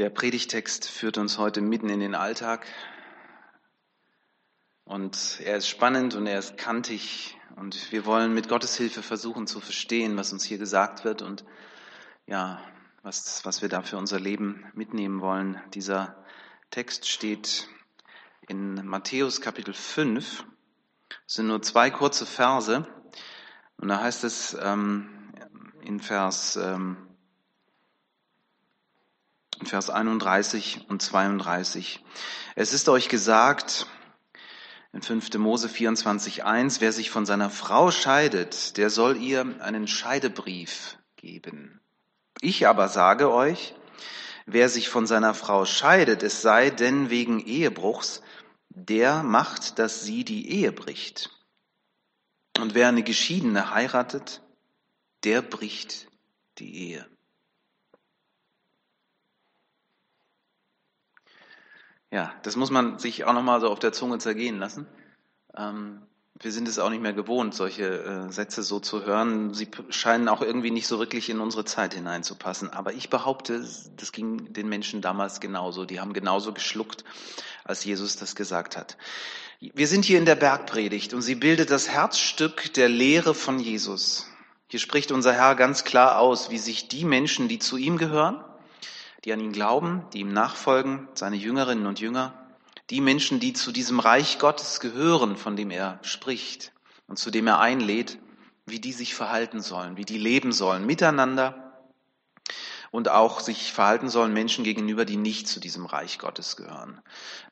Der 0.00 0.08
Predigtext 0.08 0.88
führt 0.88 1.18
uns 1.18 1.36
heute 1.36 1.60
mitten 1.60 1.90
in 1.90 2.00
den 2.00 2.14
Alltag 2.14 2.66
und 4.84 5.38
er 5.44 5.58
ist 5.58 5.68
spannend 5.68 6.14
und 6.14 6.26
er 6.26 6.38
ist 6.38 6.56
kantig 6.56 7.36
und 7.56 7.92
wir 7.92 8.06
wollen 8.06 8.32
mit 8.32 8.48
Gottes 8.48 8.74
Hilfe 8.78 9.02
versuchen 9.02 9.46
zu 9.46 9.60
verstehen, 9.60 10.16
was 10.16 10.32
uns 10.32 10.42
hier 10.42 10.56
gesagt 10.56 11.04
wird 11.04 11.20
und 11.20 11.44
ja, 12.26 12.62
was, 13.02 13.44
was 13.44 13.60
wir 13.60 13.68
da 13.68 13.82
für 13.82 13.98
unser 13.98 14.18
Leben 14.18 14.64
mitnehmen 14.72 15.20
wollen. 15.20 15.60
Dieser 15.74 16.24
Text 16.70 17.06
steht 17.06 17.68
in 18.48 18.86
Matthäus 18.86 19.42
Kapitel 19.42 19.74
5. 19.74 20.46
Es 21.26 21.34
sind 21.34 21.48
nur 21.48 21.60
zwei 21.60 21.90
kurze 21.90 22.24
Verse 22.24 22.88
und 23.76 23.88
da 23.88 24.00
heißt 24.00 24.24
es 24.24 24.56
ähm, 24.62 25.34
in 25.82 26.00
Vers 26.00 26.56
ähm, 26.56 27.09
Vers 29.64 29.90
31 29.90 30.86
und 30.88 31.02
32. 31.02 32.02
Es 32.56 32.72
ist 32.72 32.88
euch 32.88 33.08
gesagt, 33.08 33.86
in 34.92 35.02
5. 35.02 35.34
Mose 35.38 35.68
24.1, 35.68 36.80
wer 36.80 36.92
sich 36.92 37.10
von 37.10 37.26
seiner 37.26 37.50
Frau 37.50 37.90
scheidet, 37.90 38.76
der 38.76 38.90
soll 38.90 39.16
ihr 39.16 39.60
einen 39.60 39.86
Scheidebrief 39.86 40.98
geben. 41.16 41.80
Ich 42.40 42.66
aber 42.66 42.88
sage 42.88 43.30
euch, 43.32 43.74
wer 44.46 44.68
sich 44.68 44.88
von 44.88 45.06
seiner 45.06 45.34
Frau 45.34 45.64
scheidet, 45.64 46.22
es 46.22 46.42
sei 46.42 46.70
denn 46.70 47.10
wegen 47.10 47.40
Ehebruchs, 47.40 48.22
der 48.70 49.22
macht, 49.22 49.78
dass 49.78 50.02
sie 50.02 50.24
die 50.24 50.50
Ehe 50.50 50.72
bricht. 50.72 51.30
Und 52.58 52.74
wer 52.74 52.88
eine 52.88 53.02
Geschiedene 53.02 53.74
heiratet, 53.74 54.42
der 55.24 55.42
bricht 55.42 56.08
die 56.58 56.90
Ehe. 56.90 57.06
Ja, 62.10 62.32
das 62.42 62.56
muss 62.56 62.70
man 62.70 62.98
sich 62.98 63.24
auch 63.24 63.32
nochmal 63.32 63.60
so 63.60 63.68
auf 63.68 63.78
der 63.78 63.92
Zunge 63.92 64.18
zergehen 64.18 64.58
lassen. 64.58 64.86
Ähm, 65.56 66.02
wir 66.42 66.52
sind 66.52 66.68
es 66.68 66.78
auch 66.78 66.88
nicht 66.88 67.02
mehr 67.02 67.12
gewohnt, 67.12 67.54
solche 67.54 68.02
äh, 68.02 68.32
Sätze 68.32 68.62
so 68.62 68.80
zu 68.80 69.04
hören. 69.04 69.52
Sie 69.52 69.68
scheinen 69.90 70.28
auch 70.28 70.40
irgendwie 70.40 70.70
nicht 70.70 70.86
so 70.86 70.98
wirklich 70.98 71.28
in 71.28 71.38
unsere 71.38 71.66
Zeit 71.66 71.94
hineinzupassen. 71.94 72.70
Aber 72.70 72.94
ich 72.94 73.10
behaupte, 73.10 73.62
das 73.96 74.12
ging 74.12 74.52
den 74.52 74.68
Menschen 74.68 75.02
damals 75.02 75.40
genauso. 75.40 75.84
Die 75.84 76.00
haben 76.00 76.14
genauso 76.14 76.52
geschluckt, 76.52 77.04
als 77.64 77.84
Jesus 77.84 78.16
das 78.16 78.34
gesagt 78.34 78.76
hat. 78.76 78.96
Wir 79.60 79.86
sind 79.86 80.06
hier 80.06 80.18
in 80.18 80.24
der 80.24 80.36
Bergpredigt 80.36 81.12
und 81.12 81.20
sie 81.20 81.34
bildet 81.34 81.70
das 81.70 81.90
Herzstück 81.90 82.72
der 82.72 82.88
Lehre 82.88 83.34
von 83.34 83.58
Jesus. 83.58 84.26
Hier 84.68 84.80
spricht 84.80 85.12
unser 85.12 85.34
Herr 85.34 85.54
ganz 85.54 85.84
klar 85.84 86.18
aus, 86.18 86.50
wie 86.50 86.58
sich 86.58 86.88
die 86.88 87.04
Menschen, 87.04 87.48
die 87.48 87.58
zu 87.58 87.76
ihm 87.76 87.98
gehören, 87.98 88.42
die 89.24 89.32
an 89.32 89.40
ihn 89.40 89.52
glauben, 89.52 90.04
die 90.12 90.20
ihm 90.20 90.32
nachfolgen, 90.32 91.08
seine 91.14 91.36
Jüngerinnen 91.36 91.86
und 91.86 92.00
Jünger, 92.00 92.34
die 92.90 93.00
Menschen, 93.00 93.40
die 93.40 93.52
zu 93.52 93.72
diesem 93.72 94.00
Reich 94.00 94.38
Gottes 94.38 94.80
gehören, 94.80 95.36
von 95.36 95.56
dem 95.56 95.70
er 95.70 95.98
spricht 96.02 96.72
und 97.06 97.18
zu 97.18 97.30
dem 97.30 97.46
er 97.46 97.60
einlädt, 97.60 98.18
wie 98.66 98.80
die 98.80 98.92
sich 98.92 99.14
verhalten 99.14 99.60
sollen, 99.60 99.96
wie 99.96 100.04
die 100.04 100.18
leben 100.18 100.52
sollen 100.52 100.86
miteinander 100.86 101.69
und 102.90 103.08
auch 103.08 103.40
sich 103.40 103.72
verhalten 103.72 104.08
sollen 104.08 104.32
Menschen 104.32 104.64
gegenüber, 104.64 105.04
die 105.04 105.16
nicht 105.16 105.46
zu 105.46 105.60
diesem 105.60 105.86
Reich 105.86 106.18
Gottes 106.18 106.56
gehören. 106.56 107.00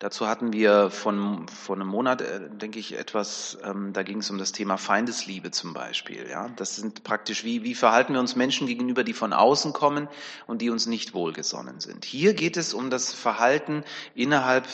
Dazu 0.00 0.27
hatten 0.27 0.53
wir 0.53 0.91
von, 0.91 1.47
von 1.48 1.81
einem 1.81 1.91
Monat, 1.91 2.22
äh, 2.22 2.48
denke 2.50 2.78
ich, 2.78 2.98
etwas, 2.98 3.56
ähm, 3.62 3.92
da 3.92 4.03
ging 4.03 4.19
es 4.19 4.31
um 4.31 4.39
das 4.39 4.53
Thema 4.53 4.77
Feindesliebe 4.77 5.50
zum 5.50 5.75
Beispiel. 5.75 6.27
Ja, 6.28 6.48
Das 6.56 6.77
sind 6.77 7.05
praktisch, 7.05 7.44
wie, 7.44 7.62
wie 7.62 7.77
verhalten 7.77 8.14
wir 8.14 8.20
uns 8.20 8.34
Menschen 8.34 8.66
gegenüber, 8.66 9.05
die 9.05 9.12
von 9.12 9.33
außen 9.33 9.72
kommen 9.72 10.09
und 10.47 10.61
die 10.61 10.70
uns 10.70 10.86
nicht 10.86 11.14
wohlgesonnen 11.14 11.78
sind. 11.78 12.05
Hier 12.05 12.34
geht 12.34 12.56
es 12.56 12.75
um 12.75 12.91
das 12.91 13.12
Verhalten 13.12 13.84
innerhalb 14.14 14.66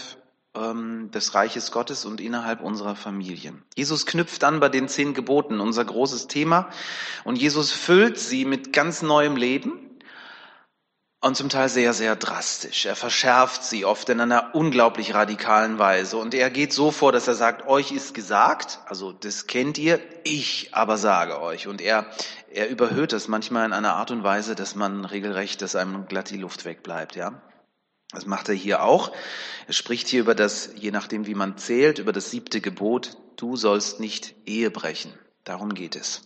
ähm, 0.55 1.11
des 1.11 1.35
Reiches 1.35 1.73
Gottes 1.73 2.07
und 2.07 2.23
innerhalb 2.23 2.63
unserer 2.63 2.97
Familien. 2.97 3.63
Jesus 3.77 4.07
knüpft 4.07 4.45
an 4.45 4.61
bei 4.61 4.71
den 4.71 4.89
zehn 4.89 5.13
Geboten, 5.13 5.61
unser 5.61 5.85
großes 5.85 6.29
Thema, 6.29 6.71
und 7.25 7.37
Jesus 7.37 7.73
füllt 7.73 8.19
sie 8.19 8.47
mit 8.47 8.73
ganz 8.73 9.03
neuem 9.03 9.37
Leben 9.37 9.84
und 11.25 11.37
zum 11.37 11.49
Teil 11.49 11.71
sehr, 11.71 11.95
sehr 11.95 12.17
drastisch. 12.17 12.85
Er 12.85 12.97
verschärft 12.97 13.65
sie 13.65 13.87
oft 13.87 14.11
in 14.11 14.21
einer 14.21 14.55
unglaublich 14.55 15.15
radikalen 15.15 15.79
Weise. 15.79 16.19
Und 16.19 16.35
er 16.35 16.51
geht 16.51 16.75
so 16.75 16.91
vor, 16.91 17.13
dass 17.13 17.27
er 17.27 17.35
sagt, 17.35 17.67
euch 17.67 17.93
ist 17.93 18.13
gesagt, 18.13 18.81
also 18.85 19.11
das 19.11 19.47
kennt 19.47 19.79
ihr, 19.79 20.01
ich 20.25 20.69
aber 20.73 20.99
sage 20.99 21.41
euch. 21.41 21.67
Und 21.67 21.81
er, 21.81 22.05
er 22.53 22.69
überhöht 22.69 23.15
das 23.15 23.27
manchmal 23.27 23.65
in 23.65 23.73
einer 23.73 23.95
Art 23.95 24.11
und 24.11 24.23
Weise, 24.23 24.55
dass 24.55 24.75
man 24.75 25.07
regelrecht, 25.07 25.63
dass 25.63 25.77
einem 25.77 26.05
glatt 26.07 26.29
die 26.29 26.37
Luft 26.37 26.67
wegbleibt, 26.67 27.17
ja. 27.17 27.41
Das 28.13 28.27
macht 28.27 28.51
er 28.51 28.55
hier 28.55 28.83
auch. 28.83 29.11
Er 29.67 29.73
spricht 29.73 30.09
hier 30.09 30.21
über 30.21 30.35
das, 30.35 30.73
je 30.77 30.91
nachdem 30.91 31.27
wie 31.27 31.35
man 31.35 31.57
zählt, 31.57 31.99
über 31.99 32.13
das 32.13 32.31
siebte 32.31 32.61
Gebot, 32.61 33.17
du 33.37 33.57
sollst 33.57 33.99
nicht 33.99 34.35
Ehe 34.45 34.71
brechen. 34.71 35.15
Darum 35.45 35.73
geht 35.73 35.97
es. 35.97 36.21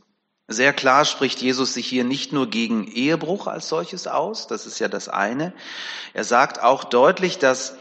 Sehr 0.51 0.73
klar 0.73 1.05
spricht 1.05 1.43
Jesus 1.43 1.75
sich 1.75 1.87
hier 1.87 2.05
nicht 2.05 2.33
nur 2.33 2.49
gegen 2.49 2.87
Ehebruch 2.87 3.47
als 3.47 3.69
solches 3.69 4.07
aus, 4.07 4.47
das 4.47 4.65
ist 4.65 4.79
ja 4.79 4.89
das 4.89 5.11
eine. 5.11 5.53
Er 6.15 6.25
sagt 6.25 6.63
auch 6.63 6.85
deutlich, 6.85 7.39
dass 7.39 7.77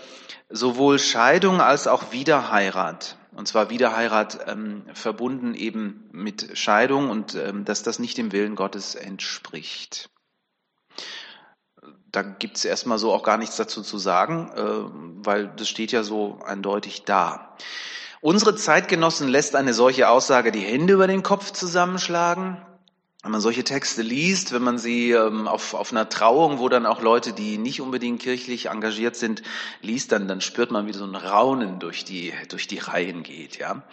sowohl 0.50 1.00
Scheidung 1.00 1.61
als 1.61 1.88
auch 1.88 2.11
Wiederheirat, 2.11 3.17
und 3.31 3.47
zwar 3.47 3.69
Wiederheirat 3.69 4.39
ähm, 4.47 4.83
verbunden 4.94 5.53
eben 5.53 6.09
mit 6.11 6.57
Scheidung 6.57 7.09
und 7.09 7.35
ähm, 7.35 7.63
dass 7.63 7.83
das 7.83 8.00
nicht 8.00 8.17
dem 8.17 8.33
Willen 8.33 8.55
Gottes 8.55 8.95
entspricht. 8.95 10.09
Da 12.11 12.22
gibt 12.23 12.57
es 12.57 12.66
erstmal 12.66 12.97
so 12.97 13.13
auch 13.13 13.23
gar 13.23 13.38
nichts 13.38 13.55
dazu 13.55 13.81
zu 13.81 13.97
sagen, 13.97 14.51
äh, 14.55 15.25
weil 15.25 15.47
das 15.55 15.69
steht 15.69 15.94
ja 15.94 16.03
so 16.03 16.39
eindeutig 16.45 17.05
da. 17.05 17.55
Unsere 18.22 18.55
Zeitgenossen 18.55 19.28
lässt 19.28 19.55
eine 19.55 19.73
solche 19.73 20.09
Aussage 20.09 20.51
die 20.51 20.61
Hände 20.61 20.94
über 20.94 21.07
den 21.07 21.23
Kopf 21.23 21.51
zusammenschlagen. 21.51 22.57
Wenn 23.23 23.31
man 23.31 23.41
solche 23.41 23.63
Texte 23.63 24.01
liest, 24.01 24.53
wenn 24.53 24.63
man 24.63 24.78
sie 24.78 25.11
ähm, 25.11 25.47
auf, 25.47 25.73
auf 25.73 25.91
einer 25.91 26.07
Trauung, 26.07 26.59
wo 26.59 26.69
dann 26.69 26.85
auch 26.85 27.01
Leute, 27.01 27.33
die 27.33 27.57
nicht 27.57 27.81
unbedingt 27.81 28.22
kirchlich 28.22 28.67
engagiert 28.67 29.16
sind, 29.16 29.44
liest, 29.81 30.11
dann, 30.11 30.28
dann 30.28 30.41
spürt 30.41 30.72
man, 30.72 30.88
wie 30.88 30.94
so 30.94 31.03
ein 31.03 31.16
Raunen 31.16 31.79
durch 31.79 32.05
die, 32.05 32.33
durch 32.50 32.67
die 32.67 32.79
Reihen 32.79 33.23
geht, 33.23 33.57
ja. 33.57 33.83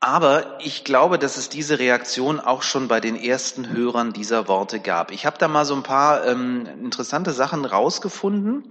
Aber 0.00 0.58
ich 0.60 0.84
glaube, 0.84 1.18
dass 1.18 1.36
es 1.36 1.48
diese 1.48 1.80
Reaktion 1.80 2.38
auch 2.38 2.62
schon 2.62 2.86
bei 2.86 3.00
den 3.00 3.16
ersten 3.16 3.68
Hörern 3.68 4.12
dieser 4.12 4.46
Worte 4.46 4.78
gab. 4.78 5.10
Ich 5.10 5.26
habe 5.26 5.38
da 5.38 5.48
mal 5.48 5.64
so 5.64 5.74
ein 5.74 5.82
paar 5.82 6.24
ähm, 6.24 6.68
interessante 6.84 7.32
Sachen 7.32 7.64
rausgefunden 7.64 8.64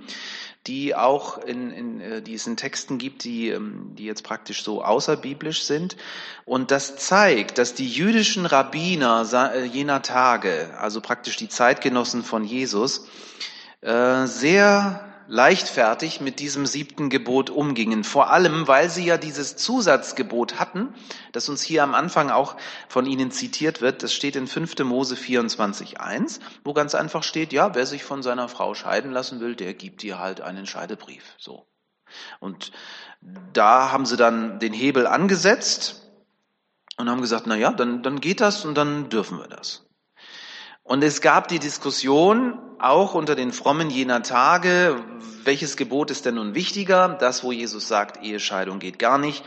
die 0.67 0.95
auch 0.95 1.37
in, 1.37 1.71
in, 1.71 2.01
äh, 2.01 2.21
die 2.21 2.33
es 2.33 2.45
in 2.45 2.57
Texten 2.57 2.97
gibt, 2.97 3.23
die, 3.23 3.49
ähm, 3.49 3.95
die 3.95 4.05
jetzt 4.05 4.23
praktisch 4.23 4.63
so 4.63 4.83
außerbiblisch 4.83 5.63
sind. 5.63 5.95
Und 6.45 6.71
das 6.71 6.97
zeigt, 6.97 7.57
dass 7.57 7.73
die 7.73 7.87
jüdischen 7.87 8.45
Rabbiner 8.45 9.25
äh, 9.53 9.63
jener 9.63 10.01
Tage, 10.01 10.73
also 10.79 11.01
praktisch 11.01 11.37
die 11.37 11.49
Zeitgenossen 11.49 12.23
von 12.23 12.43
Jesus, 12.43 13.07
äh, 13.81 14.25
sehr 14.25 15.06
leichtfertig 15.27 16.21
mit 16.21 16.39
diesem 16.39 16.65
siebten 16.65 17.09
Gebot 17.09 17.49
umgingen. 17.49 18.03
Vor 18.03 18.31
allem, 18.31 18.67
weil 18.67 18.89
sie 18.89 19.05
ja 19.05 19.17
dieses 19.17 19.55
Zusatzgebot 19.57 20.59
hatten, 20.59 20.93
das 21.33 21.49
uns 21.49 21.61
hier 21.61 21.83
am 21.83 21.93
Anfang 21.93 22.29
auch 22.29 22.55
von 22.87 23.05
ihnen 23.05 23.31
zitiert 23.31 23.81
wird. 23.81 24.03
Das 24.03 24.13
steht 24.13 24.35
in 24.35 24.47
5. 24.47 24.79
Mose 24.79 25.15
24.1, 25.15 26.39
wo 26.63 26.73
ganz 26.73 26.95
einfach 26.95 27.23
steht, 27.23 27.51
ja, 27.51 27.75
wer 27.75 27.85
sich 27.85 28.03
von 28.03 28.23
seiner 28.23 28.47
Frau 28.47 28.73
scheiden 28.73 29.11
lassen 29.11 29.39
will, 29.39 29.55
der 29.55 29.73
gibt 29.73 30.03
ihr 30.03 30.19
halt 30.19 30.41
einen 30.41 30.65
Scheidebrief. 30.65 31.23
So. 31.37 31.67
Und 32.39 32.71
da 33.53 33.91
haben 33.91 34.05
sie 34.05 34.17
dann 34.17 34.59
den 34.59 34.73
Hebel 34.73 35.07
angesetzt 35.07 36.09
und 36.97 37.09
haben 37.09 37.21
gesagt, 37.21 37.47
na 37.47 37.55
ja, 37.55 37.71
dann, 37.71 38.01
dann 38.01 38.21
geht 38.21 38.39
das 38.39 38.63
und 38.63 38.75
dann 38.75 39.09
dürfen 39.09 39.37
wir 39.37 39.47
das. 39.47 39.85
Und 40.83 41.03
es 41.03 41.19
gab 41.19 41.49
die 41.49 41.59
Diskussion 41.59 42.59
auch 42.79 43.13
unter 43.13 43.35
den 43.35 43.51
Frommen 43.51 43.89
jener 43.89 44.23
Tage, 44.23 45.03
welches 45.43 45.77
Gebot 45.77 46.11
ist 46.11 46.25
denn 46.25 46.35
nun 46.35 46.55
wichtiger? 46.55 47.09
Das, 47.19 47.43
wo 47.43 47.51
Jesus 47.51 47.87
sagt, 47.87 48.23
Ehescheidung 48.23 48.79
geht 48.79 48.99
gar 48.99 49.17
nicht. 49.17 49.43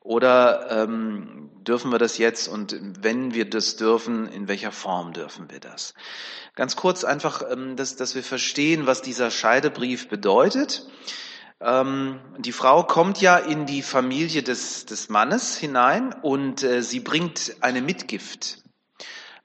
Oder 0.00 0.70
ähm, 0.70 1.50
dürfen 1.66 1.90
wir 1.90 1.98
das 1.98 2.18
jetzt? 2.18 2.48
Und 2.48 2.78
wenn 3.02 3.34
wir 3.34 3.48
das 3.50 3.76
dürfen, 3.76 4.28
in 4.28 4.48
welcher 4.48 4.72
Form 4.72 5.12
dürfen 5.12 5.50
wir 5.50 5.60
das? 5.60 5.94
Ganz 6.54 6.76
kurz 6.76 7.04
einfach, 7.04 7.42
ähm, 7.50 7.76
dass, 7.76 7.96
dass 7.96 8.14
wir 8.14 8.22
verstehen, 8.22 8.86
was 8.86 9.02
dieser 9.02 9.30
Scheidebrief 9.30 10.08
bedeutet. 10.08 10.86
Ähm, 11.60 12.20
die 12.38 12.52
Frau 12.52 12.84
kommt 12.84 13.20
ja 13.20 13.36
in 13.36 13.66
die 13.66 13.82
Familie 13.82 14.42
des, 14.42 14.86
des 14.86 15.08
Mannes 15.08 15.56
hinein 15.56 16.14
und 16.22 16.62
äh, 16.62 16.82
sie 16.82 17.00
bringt 17.00 17.56
eine 17.60 17.80
Mitgift 17.80 18.62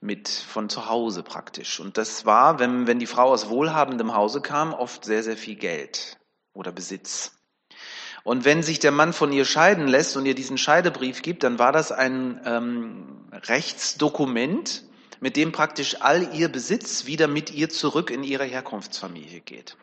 mit 0.02 0.28
von 0.28 0.68
zu 0.68 0.88
Hause 0.88 1.22
praktisch. 1.22 1.80
Und 1.80 1.96
das 1.96 2.26
war, 2.26 2.58
wenn, 2.58 2.86
wenn 2.86 2.98
die 2.98 3.06
Frau 3.06 3.30
aus 3.30 3.48
wohlhabendem 3.48 4.14
Hause 4.14 4.40
kam, 4.40 4.74
oft 4.74 5.04
sehr, 5.04 5.22
sehr 5.22 5.36
viel 5.36 5.54
Geld 5.54 6.18
oder 6.52 6.72
Besitz. 6.72 7.38
Und 8.24 8.44
wenn 8.44 8.62
sich 8.62 8.78
der 8.78 8.92
Mann 8.92 9.12
von 9.12 9.32
ihr 9.32 9.44
scheiden 9.44 9.88
lässt 9.88 10.16
und 10.16 10.26
ihr 10.26 10.34
diesen 10.34 10.58
Scheidebrief 10.58 11.22
gibt, 11.22 11.42
dann 11.42 11.58
war 11.58 11.72
das 11.72 11.90
ein 11.92 12.40
ähm, 12.44 13.28
Rechtsdokument, 13.32 14.84
mit 15.20 15.36
dem 15.36 15.52
praktisch 15.52 16.00
all 16.00 16.34
ihr 16.34 16.48
Besitz 16.48 17.06
wieder 17.06 17.28
mit 17.28 17.52
ihr 17.52 17.68
zurück 17.68 18.10
in 18.10 18.24
ihre 18.24 18.44
Herkunftsfamilie 18.44 19.40
geht. 19.40 19.76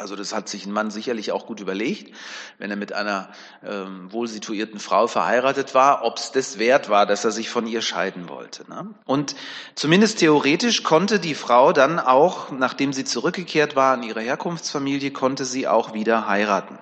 Also 0.00 0.16
das 0.16 0.34
hat 0.34 0.48
sich 0.48 0.66
ein 0.66 0.72
Mann 0.72 0.90
sicherlich 0.90 1.30
auch 1.30 1.46
gut 1.46 1.60
überlegt, 1.60 2.14
wenn 2.58 2.70
er 2.70 2.76
mit 2.76 2.92
einer 2.92 3.28
ähm, 3.64 4.12
wohlsituierten 4.12 4.80
Frau 4.80 5.06
verheiratet 5.06 5.74
war, 5.74 6.04
ob 6.04 6.16
es 6.16 6.32
das 6.32 6.58
wert 6.58 6.88
war, 6.88 7.06
dass 7.06 7.24
er 7.24 7.30
sich 7.30 7.50
von 7.50 7.66
ihr 7.66 7.82
scheiden 7.82 8.28
wollte. 8.28 8.68
Ne? 8.68 8.94
Und 9.04 9.36
zumindest 9.74 10.18
theoretisch 10.18 10.82
konnte 10.82 11.20
die 11.20 11.34
Frau 11.34 11.72
dann 11.72 11.98
auch, 11.98 12.50
nachdem 12.50 12.92
sie 12.92 13.04
zurückgekehrt 13.04 13.76
war 13.76 13.94
in 13.94 14.02
ihre 14.02 14.22
Herkunftsfamilie, 14.22 15.10
konnte 15.10 15.44
sie 15.44 15.68
auch 15.68 15.94
wieder 15.94 16.26
heiraten. 16.26 16.78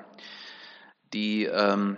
Die 1.12 1.44
ähm, 1.44 1.96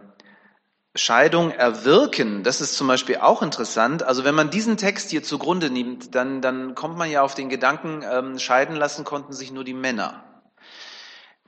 Scheidung 0.97 1.53
erwirken, 1.53 2.43
das 2.43 2.61
ist 2.61 2.77
zum 2.77 2.89
Beispiel 2.89 3.19
auch 3.19 3.43
interessant. 3.43 4.03
Also 4.03 4.25
wenn 4.25 4.35
man 4.35 4.51
diesen 4.51 4.77
Text 4.77 5.11
hier 5.11 5.23
zugrunde 5.23 5.71
nimmt, 5.71 6.15
dann, 6.15 6.41
dann 6.41 6.75
kommt 6.75 6.99
man 6.99 7.11
ja 7.11 7.23
auf 7.23 7.35
den 7.35 7.49
Gedanken, 7.49 8.03
ähm, 8.11 8.39
scheiden 8.39 8.75
lassen 8.75 9.05
konnten 9.05 9.33
sich 9.33 9.53
nur 9.53 9.65
die 9.65 9.75
Männer. 9.75 10.25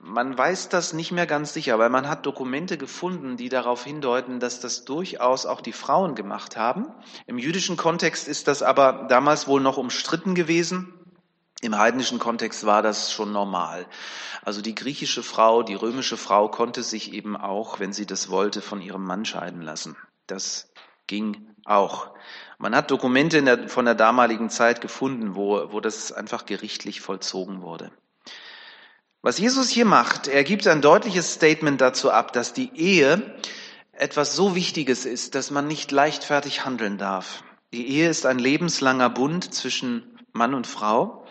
Man 0.05 0.37
weiß 0.37 0.67
das 0.67 0.91
nicht 0.91 1.13
mehr 1.13 1.25
ganz 1.25 1.53
sicher, 1.53 1.79
weil 1.79 1.89
man 1.89 2.09
hat 2.09 2.25
Dokumente 2.25 2.77
gefunden, 2.77 3.37
die 3.37 3.47
darauf 3.47 3.85
hindeuten, 3.85 4.41
dass 4.41 4.59
das 4.59 4.83
durchaus 4.83 5.45
auch 5.45 5.61
die 5.61 5.71
Frauen 5.71 6.13
gemacht 6.13 6.57
haben. 6.57 6.87
Im 7.25 7.37
jüdischen 7.37 7.77
Kontext 7.77 8.27
ist 8.27 8.49
das 8.49 8.63
aber 8.63 9.05
damals 9.07 9.47
wohl 9.47 9.61
noch 9.61 9.77
umstritten 9.77 10.35
gewesen. 10.35 10.93
Im 11.61 11.77
heidnischen 11.77 12.19
Kontext 12.19 12.65
war 12.65 12.81
das 12.81 13.13
schon 13.13 13.31
normal. 13.31 13.85
Also 14.41 14.61
die 14.61 14.75
griechische 14.75 15.23
Frau, 15.23 15.63
die 15.63 15.75
römische 15.75 16.17
Frau 16.17 16.49
konnte 16.49 16.83
sich 16.83 17.13
eben 17.13 17.37
auch, 17.37 17.79
wenn 17.79 17.93
sie 17.93 18.05
das 18.05 18.29
wollte, 18.29 18.61
von 18.61 18.81
ihrem 18.81 19.05
Mann 19.05 19.23
scheiden 19.23 19.61
lassen. 19.61 19.95
Das 20.27 20.69
ging 21.07 21.47
auch. 21.63 22.13
Man 22.57 22.75
hat 22.75 22.91
Dokumente 22.91 23.41
der, 23.41 23.69
von 23.69 23.85
der 23.85 23.95
damaligen 23.95 24.49
Zeit 24.49 24.81
gefunden, 24.81 25.35
wo, 25.35 25.71
wo 25.71 25.79
das 25.79 26.11
einfach 26.11 26.45
gerichtlich 26.45 26.99
vollzogen 26.99 27.61
wurde. 27.61 27.89
Was 29.25 29.37
Jesus 29.37 29.69
hier 29.69 29.85
macht, 29.85 30.27
er 30.27 30.43
gibt 30.43 30.67
ein 30.67 30.81
deutliches 30.81 31.35
Statement 31.35 31.79
dazu 31.79 32.11
ab, 32.11 32.33
dass 32.33 32.51
die 32.51 32.75
Ehe 32.75 33.33
etwas 33.93 34.35
so 34.35 34.53
Wichtiges 34.53 35.05
ist, 35.05 35.33
dass 35.33 35.49
man 35.49 35.65
nicht 35.65 35.93
leichtfertig 35.93 36.65
handeln 36.65 36.97
darf. 36.97 37.41
Die 37.71 37.87
Ehe 37.87 38.09
ist 38.09 38.25
ein 38.25 38.37
lebenslanger 38.37 39.09
Bund 39.09 39.53
zwischen 39.53 40.19
Mann 40.33 40.53
und 40.53 40.67
Frau. 40.67 41.25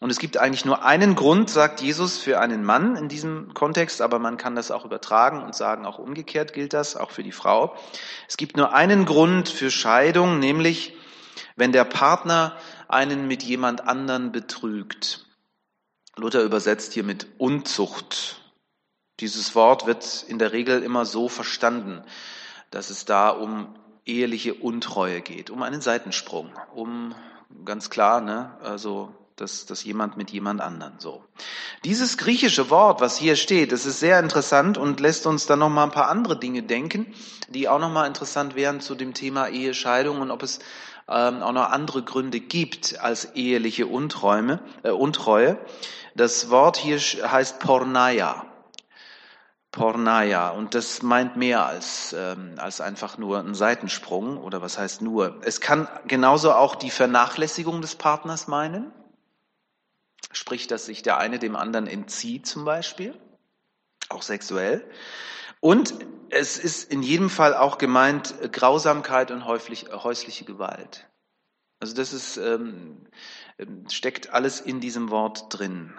Und 0.00 0.10
es 0.10 0.18
gibt 0.18 0.36
eigentlich 0.36 0.66
nur 0.66 0.84
einen 0.84 1.14
Grund, 1.14 1.48
sagt 1.48 1.80
Jesus, 1.80 2.18
für 2.18 2.40
einen 2.40 2.62
Mann 2.62 2.94
in 2.94 3.08
diesem 3.08 3.54
Kontext, 3.54 4.02
aber 4.02 4.18
man 4.18 4.36
kann 4.36 4.54
das 4.54 4.70
auch 4.70 4.84
übertragen 4.84 5.42
und 5.42 5.54
sagen, 5.54 5.86
auch 5.86 5.98
umgekehrt 5.98 6.52
gilt 6.52 6.74
das, 6.74 6.94
auch 6.94 7.10
für 7.10 7.22
die 7.22 7.32
Frau. 7.32 7.74
Es 8.28 8.36
gibt 8.36 8.58
nur 8.58 8.74
einen 8.74 9.06
Grund 9.06 9.48
für 9.48 9.70
Scheidung, 9.70 10.40
nämlich 10.40 10.94
wenn 11.56 11.72
der 11.72 11.84
Partner 11.84 12.54
einen 12.86 13.26
mit 13.28 13.42
jemand 13.42 13.88
anderen 13.88 14.30
betrügt. 14.30 15.24
Luther 16.16 16.42
übersetzt 16.42 16.92
hier 16.92 17.04
mit 17.04 17.26
Unzucht. 17.38 18.40
Dieses 19.20 19.54
Wort 19.54 19.86
wird 19.86 20.24
in 20.28 20.38
der 20.38 20.52
Regel 20.52 20.82
immer 20.82 21.04
so 21.04 21.28
verstanden, 21.28 22.02
dass 22.70 22.90
es 22.90 23.04
da 23.04 23.30
um 23.30 23.74
eheliche 24.06 24.54
Untreue 24.54 25.20
geht, 25.20 25.50
um 25.50 25.62
einen 25.62 25.80
Seitensprung, 25.80 26.50
um 26.74 27.14
ganz 27.64 27.90
klar, 27.90 28.20
ne, 28.20 28.56
also 28.62 29.14
dass, 29.36 29.64
dass 29.64 29.84
jemand 29.84 30.16
mit 30.16 30.30
jemand 30.30 30.60
anderen 30.60 30.98
so. 30.98 31.24
Dieses 31.84 32.18
griechische 32.18 32.68
Wort, 32.68 33.00
was 33.00 33.16
hier 33.16 33.36
steht, 33.36 33.72
das 33.72 33.86
ist 33.86 34.00
sehr 34.00 34.20
interessant 34.20 34.76
und 34.76 35.00
lässt 35.00 35.26
uns 35.26 35.46
dann 35.46 35.60
noch 35.60 35.70
mal 35.70 35.84
ein 35.84 35.90
paar 35.90 36.08
andere 36.08 36.38
Dinge 36.38 36.62
denken, 36.62 37.14
die 37.48 37.68
auch 37.68 37.78
noch 37.78 37.90
mal 37.90 38.06
interessant 38.06 38.54
wären 38.54 38.80
zu 38.80 38.94
dem 38.94 39.14
Thema 39.14 39.48
Ehescheidung 39.48 40.20
und 40.20 40.30
ob 40.30 40.42
es 40.42 40.58
ähm, 41.08 41.42
auch 41.42 41.52
noch 41.52 41.70
andere 41.70 42.02
Gründe 42.02 42.40
gibt 42.40 43.00
als 43.00 43.34
eheliche 43.34 43.86
Unträume, 43.86 44.60
äh, 44.82 44.90
Untreue. 44.90 45.58
Das 46.14 46.50
Wort 46.50 46.76
hier 46.76 46.98
heißt 46.98 47.58
Pornaya. 47.60 48.46
Pornaya. 49.72 50.50
Und 50.50 50.74
das 50.74 51.02
meint 51.02 51.36
mehr 51.36 51.66
als, 51.66 52.14
ähm, 52.18 52.54
als 52.58 52.80
einfach 52.80 53.18
nur 53.18 53.38
ein 53.38 53.54
Seitensprung 53.54 54.36
oder 54.36 54.62
was 54.62 54.78
heißt 54.78 55.02
nur. 55.02 55.40
Es 55.42 55.60
kann 55.60 55.88
genauso 56.06 56.52
auch 56.52 56.74
die 56.74 56.90
Vernachlässigung 56.90 57.80
des 57.80 57.94
Partners 57.94 58.48
meinen. 58.48 58.92
Sprich, 60.32 60.66
dass 60.66 60.86
sich 60.86 61.02
der 61.02 61.18
eine 61.18 61.38
dem 61.38 61.56
anderen 61.56 61.86
entzieht 61.86 62.46
zum 62.46 62.64
Beispiel. 62.64 63.18
Auch 64.08 64.22
sexuell. 64.22 64.84
Und 65.60 65.94
es 66.30 66.58
ist 66.58 66.90
in 66.90 67.02
jedem 67.02 67.30
Fall 67.30 67.54
auch 67.54 67.78
gemeint 67.78 68.34
Grausamkeit 68.52 69.30
und 69.30 69.44
häusliche 69.46 70.44
Gewalt. 70.44 71.06
Also 71.80 71.94
das 71.94 72.12
ist, 72.12 72.36
ähm, 72.36 73.06
ähm, 73.58 73.88
steckt 73.88 74.32
alles 74.32 74.60
in 74.60 74.80
diesem 74.80 75.10
Wort 75.10 75.46
drin. 75.48 75.92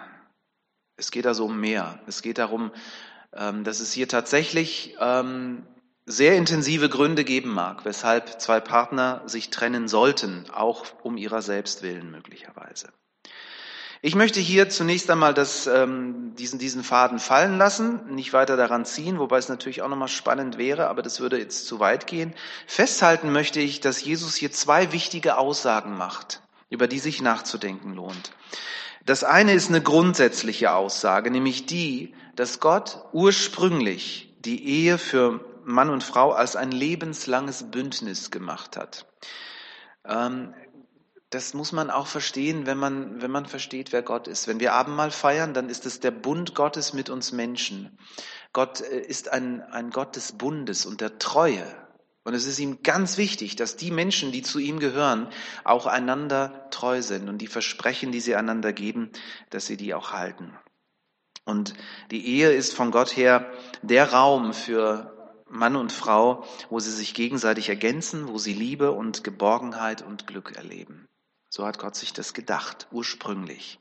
Es 0.96 1.10
geht 1.10 1.26
also 1.26 1.46
um 1.46 1.60
mehr. 1.60 2.00
Es 2.06 2.22
geht 2.22 2.38
darum, 2.38 2.70
ähm, 3.32 3.64
dass 3.64 3.80
es 3.80 3.92
hier 3.92 4.08
tatsächlich 4.08 4.96
ähm, 5.00 5.66
sehr 6.06 6.36
intensive 6.36 6.88
Gründe 6.88 7.24
geben 7.24 7.52
mag, 7.52 7.84
weshalb 7.84 8.40
zwei 8.40 8.60
Partner 8.60 9.22
sich 9.26 9.50
trennen 9.50 9.88
sollten, 9.88 10.48
auch 10.50 10.86
um 11.02 11.16
ihrer 11.16 11.42
selbst 11.42 11.82
willen 11.82 12.10
möglicherweise. 12.10 12.92
Ich 14.04 14.16
möchte 14.16 14.40
hier 14.40 14.68
zunächst 14.68 15.08
einmal 15.12 15.32
das, 15.32 15.68
ähm, 15.68 16.34
diesen, 16.34 16.58
diesen 16.58 16.82
Faden 16.82 17.20
fallen 17.20 17.56
lassen, 17.56 18.12
nicht 18.12 18.32
weiter 18.32 18.56
daran 18.56 18.84
ziehen, 18.84 19.20
wobei 19.20 19.38
es 19.38 19.48
natürlich 19.48 19.80
auch 19.80 19.88
nochmal 19.88 20.08
spannend 20.08 20.58
wäre, 20.58 20.88
aber 20.88 21.02
das 21.02 21.20
würde 21.20 21.38
jetzt 21.38 21.68
zu 21.68 21.78
weit 21.78 22.08
gehen. 22.08 22.34
Festhalten 22.66 23.30
möchte 23.30 23.60
ich, 23.60 23.78
dass 23.78 24.02
Jesus 24.02 24.34
hier 24.34 24.50
zwei 24.50 24.90
wichtige 24.90 25.38
Aussagen 25.38 25.96
macht, 25.96 26.42
über 26.68 26.88
die 26.88 26.98
sich 26.98 27.22
nachzudenken 27.22 27.94
lohnt. 27.94 28.32
Das 29.06 29.22
eine 29.22 29.52
ist 29.52 29.68
eine 29.68 29.80
grundsätzliche 29.80 30.74
Aussage, 30.74 31.30
nämlich 31.30 31.66
die, 31.66 32.12
dass 32.34 32.58
Gott 32.58 33.04
ursprünglich 33.12 34.34
die 34.40 34.66
Ehe 34.66 34.98
für 34.98 35.44
Mann 35.64 35.90
und 35.90 36.02
Frau 36.02 36.32
als 36.32 36.56
ein 36.56 36.72
lebenslanges 36.72 37.70
Bündnis 37.70 38.32
gemacht 38.32 38.76
hat. 38.76 39.06
Ähm, 40.04 40.54
das 41.32 41.54
muss 41.54 41.72
man 41.72 41.90
auch 41.90 42.06
verstehen, 42.06 42.66
wenn 42.66 42.76
man, 42.76 43.22
wenn 43.22 43.30
man 43.30 43.46
versteht, 43.46 43.90
wer 43.90 44.02
Gott 44.02 44.28
ist. 44.28 44.48
Wenn 44.48 44.60
wir 44.60 44.74
Abendmahl 44.74 45.10
feiern, 45.10 45.54
dann 45.54 45.70
ist 45.70 45.86
es 45.86 45.98
der 45.98 46.10
Bund 46.10 46.54
Gottes 46.54 46.92
mit 46.92 47.08
uns 47.08 47.32
Menschen. 47.32 47.98
Gott 48.52 48.82
äh, 48.82 49.00
ist 49.00 49.32
ein, 49.32 49.62
ein 49.62 49.90
Gott 49.90 50.14
des 50.14 50.32
Bundes 50.32 50.84
und 50.84 51.00
der 51.00 51.18
Treue. 51.18 51.64
Und 52.24 52.34
es 52.34 52.44
ist 52.44 52.58
ihm 52.58 52.82
ganz 52.82 53.16
wichtig, 53.16 53.56
dass 53.56 53.76
die 53.76 53.90
Menschen, 53.90 54.30
die 54.30 54.42
zu 54.42 54.58
ihm 54.58 54.78
gehören, 54.78 55.26
auch 55.64 55.86
einander 55.86 56.68
treu 56.70 57.00
sind 57.00 57.28
und 57.30 57.38
die 57.38 57.46
Versprechen, 57.46 58.12
die 58.12 58.20
sie 58.20 58.36
einander 58.36 58.74
geben, 58.74 59.10
dass 59.48 59.66
sie 59.66 59.78
die 59.78 59.94
auch 59.94 60.12
halten. 60.12 60.56
Und 61.44 61.72
die 62.10 62.26
Ehe 62.26 62.52
ist 62.52 62.74
von 62.74 62.90
Gott 62.90 63.16
her 63.16 63.50
der 63.80 64.12
Raum 64.12 64.52
für 64.52 65.42
Mann 65.48 65.76
und 65.76 65.92
Frau, 65.92 66.44
wo 66.68 66.78
sie 66.78 66.92
sich 66.92 67.14
gegenseitig 67.14 67.70
ergänzen, 67.70 68.28
wo 68.28 68.38
sie 68.38 68.52
Liebe 68.52 68.92
und 68.92 69.24
Geborgenheit 69.24 70.02
und 70.02 70.26
Glück 70.26 70.52
erleben. 70.56 71.08
So 71.54 71.66
hat 71.66 71.78
Gott 71.78 71.94
sich 71.96 72.14
das 72.14 72.32
gedacht, 72.32 72.86
ursprünglich. 72.92 73.76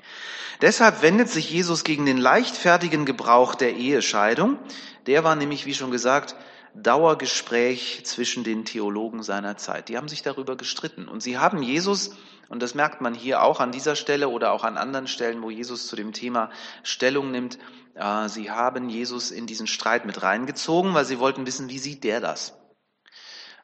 Deshalb 0.60 1.02
wendet 1.02 1.30
sich 1.30 1.50
Jesus 1.50 1.86
gegen 1.86 2.06
den 2.06 2.18
leichtfertigen 2.18 3.06
Gebrauch 3.06 3.56
der 3.56 3.78
Ehescheidung. 3.78 4.60
Der 5.08 5.24
war 5.24 5.38
nämlich, 5.38 5.66
wie 5.66 5.74
schon 5.74 5.90
gesagt, 5.90 6.36
Dauergespräch 6.76 8.02
zwischen 8.04 8.44
den 8.44 8.66
Theologen 8.66 9.24
seiner 9.24 9.56
Zeit. 9.56 9.88
Die 9.88 9.96
haben 9.96 10.10
sich 10.10 10.22
darüber 10.22 10.58
gestritten. 10.58 11.08
Und 11.08 11.24
sie 11.24 11.38
haben 11.38 11.64
Jesus, 11.64 12.14
und 12.50 12.62
das 12.62 12.76
merkt 12.76 13.00
man 13.00 13.14
hier 13.14 13.42
auch 13.42 13.62
an 13.62 13.72
dieser 13.72 13.96
Stelle 13.96 14.28
oder 14.28 14.52
auch 14.52 14.66
an 14.66 14.78
anderen 14.78 15.08
Stellen, 15.08 15.42
wo 15.42 15.50
Jesus 15.50 15.88
zu 15.88 15.96
dem 15.96 16.12
Thema 16.12 16.50
Stellung 16.84 17.32
nimmt, 17.32 17.58
äh, 17.96 18.28
sie 18.28 18.52
haben 18.52 18.90
Jesus 18.90 19.32
in 19.32 19.48
diesen 19.48 19.68
Streit 19.68 20.06
mit 20.06 20.22
reingezogen, 20.22 20.94
weil 20.94 21.06
sie 21.06 21.20
wollten 21.20 21.46
wissen, 21.46 21.70
wie 21.70 21.80
sieht 21.80 22.04
der 22.04 22.20
das? 22.20 22.54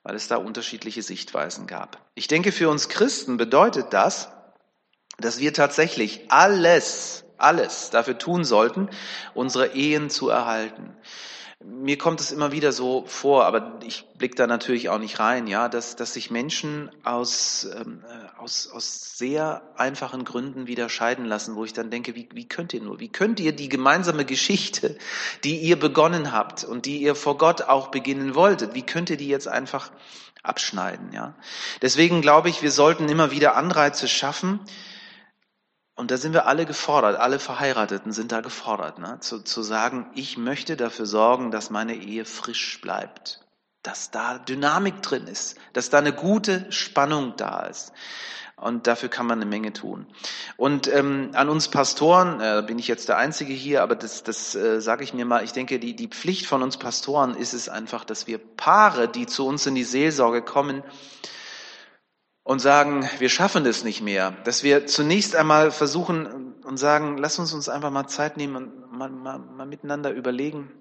Weil 0.07 0.15
es 0.15 0.29
da 0.29 0.37
unterschiedliche 0.37 1.01
Sichtweisen 1.01 1.67
gab. 1.67 1.99
Ich 2.15 2.29
denke, 2.29 2.53
für 2.53 2.69
uns 2.69 2.87
Christen 2.87 3.35
bedeutet 3.35 3.87
das, 3.91 4.29
dass 5.19 5.39
wir 5.41 5.53
tatsächlich 5.53 6.31
alles, 6.31 7.25
alles 7.37 7.89
dafür 7.89 8.17
tun 8.17 8.45
sollten, 8.45 8.89
unsere 9.33 9.73
Ehen 9.75 10.09
zu 10.09 10.29
erhalten. 10.29 10.95
Mir 11.61 11.97
kommt 11.97 12.21
es 12.21 12.31
immer 12.31 12.53
wieder 12.53 12.71
so 12.71 13.03
vor, 13.05 13.43
aber 13.45 13.79
ich 13.85 14.05
blicke 14.17 14.35
da 14.35 14.47
natürlich 14.47 14.87
auch 14.87 14.99
nicht 14.99 15.19
rein, 15.19 15.45
ja, 15.45 15.67
dass, 15.67 15.97
dass 15.97 16.13
sich 16.13 16.31
Menschen 16.31 16.89
aus, 17.03 17.67
ähm, 17.75 18.05
äh, 18.07 18.26
aus, 18.47 18.69
aus 18.71 19.17
sehr 19.17 19.61
einfachen 19.75 20.23
Gründen 20.23 20.67
wieder 20.67 20.87
scheiden 20.87 21.25
lassen, 21.25 21.57
wo 21.57 21.65
ich 21.65 21.73
dann 21.73 21.91
denke, 21.91 22.15
wie, 22.15 22.29
wie 22.31 22.47
könnt 22.47 22.73
ihr 22.73 22.81
nur, 22.81 23.01
wie 23.01 23.09
könnt 23.09 23.41
ihr 23.41 23.53
die 23.53 23.67
gemeinsame 23.67 24.23
Geschichte, 24.23 24.97
die 25.43 25.59
ihr 25.59 25.77
begonnen 25.77 26.31
habt 26.31 26.63
und 26.63 26.85
die 26.85 27.01
ihr 27.01 27.13
vor 27.13 27.37
Gott 27.37 27.63
auch 27.63 27.89
beginnen 27.89 28.35
wolltet, 28.35 28.73
wie 28.73 28.85
könnt 28.85 29.09
ihr 29.09 29.17
die 29.17 29.27
jetzt 29.27 29.49
einfach 29.49 29.91
abschneiden, 30.43 31.11
ja? 31.11 31.35
Deswegen 31.81 32.21
glaube 32.21 32.47
ich, 32.47 32.61
wir 32.61 32.71
sollten 32.71 33.09
immer 33.09 33.31
wieder 33.31 33.57
Anreize 33.57 34.07
schaffen, 34.07 34.61
und 35.95 36.11
da 36.11 36.17
sind 36.17 36.33
wir 36.33 36.45
alle 36.45 36.67
gefordert, 36.67 37.19
alle 37.19 37.39
Verheirateten 37.39 38.11
sind 38.11 38.31
da 38.31 38.41
gefordert, 38.41 38.99
ne? 38.99 39.17
zu, 39.19 39.43
zu 39.43 39.63
sagen, 39.63 40.11
ich 40.13 40.37
möchte 40.37 40.77
dafür 40.77 41.07
sorgen, 41.07 41.49
dass 41.49 41.71
meine 41.71 41.95
Ehe 41.95 42.23
frisch 42.23 42.79
bleibt, 42.81 43.46
dass 43.87 44.11
da 44.11 44.37
Dynamik 44.37 45.01
drin 45.01 45.27
ist, 45.27 45.55
dass 45.71 45.89
da 45.89 45.99
eine 45.99 46.11
gute 46.11 46.69
Spannung 46.73 47.35
da 47.37 47.61
ist. 47.61 47.93
Und 48.57 48.85
dafür 48.87 49.07
kann 49.07 49.27
man 49.27 49.39
eine 49.39 49.49
Menge 49.49 49.71
tun. 49.71 50.07
Und 50.57 50.91
ähm, 50.93 51.29
an 51.33 51.47
uns 51.47 51.69
Pastoren, 51.69 52.41
äh, 52.41 52.63
bin 52.65 52.79
ich 52.79 52.87
jetzt 52.87 53.07
der 53.07 53.17
Einzige 53.17 53.53
hier, 53.53 53.83
aber 53.83 53.95
das, 53.95 54.23
das 54.23 54.55
äh, 54.55 54.81
sage 54.81 55.03
ich 55.03 55.13
mir 55.13 55.25
mal, 55.25 55.43
ich 55.43 55.53
denke, 55.53 55.79
die, 55.79 55.95
die 55.95 56.07
Pflicht 56.07 56.47
von 56.47 56.63
uns 56.63 56.75
Pastoren 56.77 57.35
ist 57.35 57.53
es 57.53 57.69
einfach, 57.69 58.03
dass 58.03 58.27
wir 58.27 58.39
Paare, 58.39 59.07
die 59.07 59.25
zu 59.25 59.47
uns 59.47 59.65
in 59.67 59.75
die 59.75 59.83
Seelsorge 59.83 60.41
kommen, 60.41 60.83
und 62.43 62.59
sagen, 62.59 63.07
wir 63.19 63.27
schaffen 63.27 63.65
das 63.65 63.83
nicht 63.83 64.01
mehr, 64.01 64.31
dass 64.45 64.63
wir 64.63 64.85
zunächst 64.85 65.35
einmal 65.35 65.69
versuchen 65.69 66.55
und 66.63 66.77
sagen, 66.77 67.17
lass 67.17 67.37
uns 67.39 67.53
uns 67.53 67.67
einfach 67.67 67.91
mal 67.91 68.07
Zeit 68.07 68.37
nehmen 68.37 68.55
und 68.55 68.91
mal, 68.97 69.09
mal, 69.09 69.37
mal 69.37 69.65
miteinander 69.65 70.11
überlegen, 70.11 70.71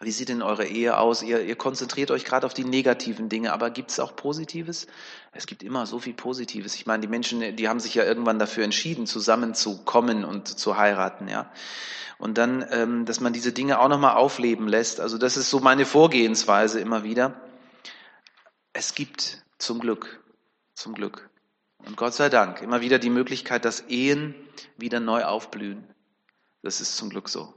wie 0.00 0.10
sieht 0.10 0.28
denn 0.28 0.42
eure 0.42 0.66
Ehe 0.66 0.98
aus? 0.98 1.22
Ihr, 1.22 1.42
ihr 1.42 1.56
konzentriert 1.56 2.10
euch 2.10 2.24
gerade 2.24 2.44
auf 2.44 2.52
die 2.52 2.64
negativen 2.64 3.28
Dinge, 3.30 3.52
aber 3.52 3.70
gibt 3.70 3.90
es 3.90 3.98
auch 3.98 4.14
Positives? 4.14 4.86
Es 5.32 5.46
gibt 5.46 5.62
immer 5.62 5.86
so 5.86 5.98
viel 5.98 6.12
Positives. 6.12 6.74
Ich 6.74 6.84
meine, 6.84 7.00
die 7.00 7.08
Menschen, 7.08 7.56
die 7.56 7.68
haben 7.68 7.80
sich 7.80 7.94
ja 7.94 8.04
irgendwann 8.04 8.38
dafür 8.38 8.64
entschieden, 8.64 9.06
zusammenzukommen 9.06 10.24
und 10.24 10.48
zu 10.48 10.76
heiraten, 10.76 11.28
ja. 11.28 11.50
Und 12.18 12.38
dann, 12.38 12.64
ähm, 12.70 13.04
dass 13.06 13.20
man 13.20 13.32
diese 13.32 13.52
Dinge 13.52 13.78
auch 13.78 13.88
nochmal 13.88 14.16
aufleben 14.16 14.68
lässt. 14.68 15.00
Also 15.00 15.18
das 15.18 15.36
ist 15.36 15.50
so 15.50 15.60
meine 15.60 15.84
Vorgehensweise 15.84 16.80
immer 16.80 17.02
wieder. 17.02 17.40
Es 18.72 18.94
gibt 18.94 19.44
zum 19.58 19.80
Glück, 19.80 20.22
zum 20.74 20.94
Glück 20.94 21.30
und 21.86 21.96
Gott 21.96 22.14
sei 22.14 22.28
Dank 22.28 22.60
immer 22.60 22.80
wieder 22.80 22.98
die 22.98 23.10
Möglichkeit, 23.10 23.64
dass 23.64 23.80
Ehen 23.88 24.34
wieder 24.76 25.00
neu 25.00 25.24
aufblühen. 25.24 25.84
Das 26.62 26.80
ist 26.80 26.96
zum 26.96 27.10
Glück 27.10 27.28
so. 27.28 27.54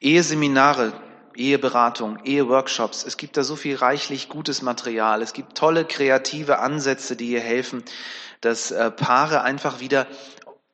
Eheseminare 0.00 0.92
Eheberatung, 1.38 2.18
Eheworkshops. 2.24 3.04
Es 3.04 3.16
gibt 3.16 3.36
da 3.36 3.44
so 3.44 3.56
viel 3.56 3.76
reichlich 3.76 4.28
gutes 4.28 4.60
Material. 4.60 5.22
Es 5.22 5.32
gibt 5.32 5.56
tolle 5.56 5.84
kreative 5.84 6.58
Ansätze, 6.58 7.16
die 7.16 7.26
hier 7.26 7.40
helfen, 7.40 7.84
dass 8.40 8.70
äh, 8.70 8.90
Paare 8.90 9.42
einfach 9.42 9.80
wieder 9.80 10.06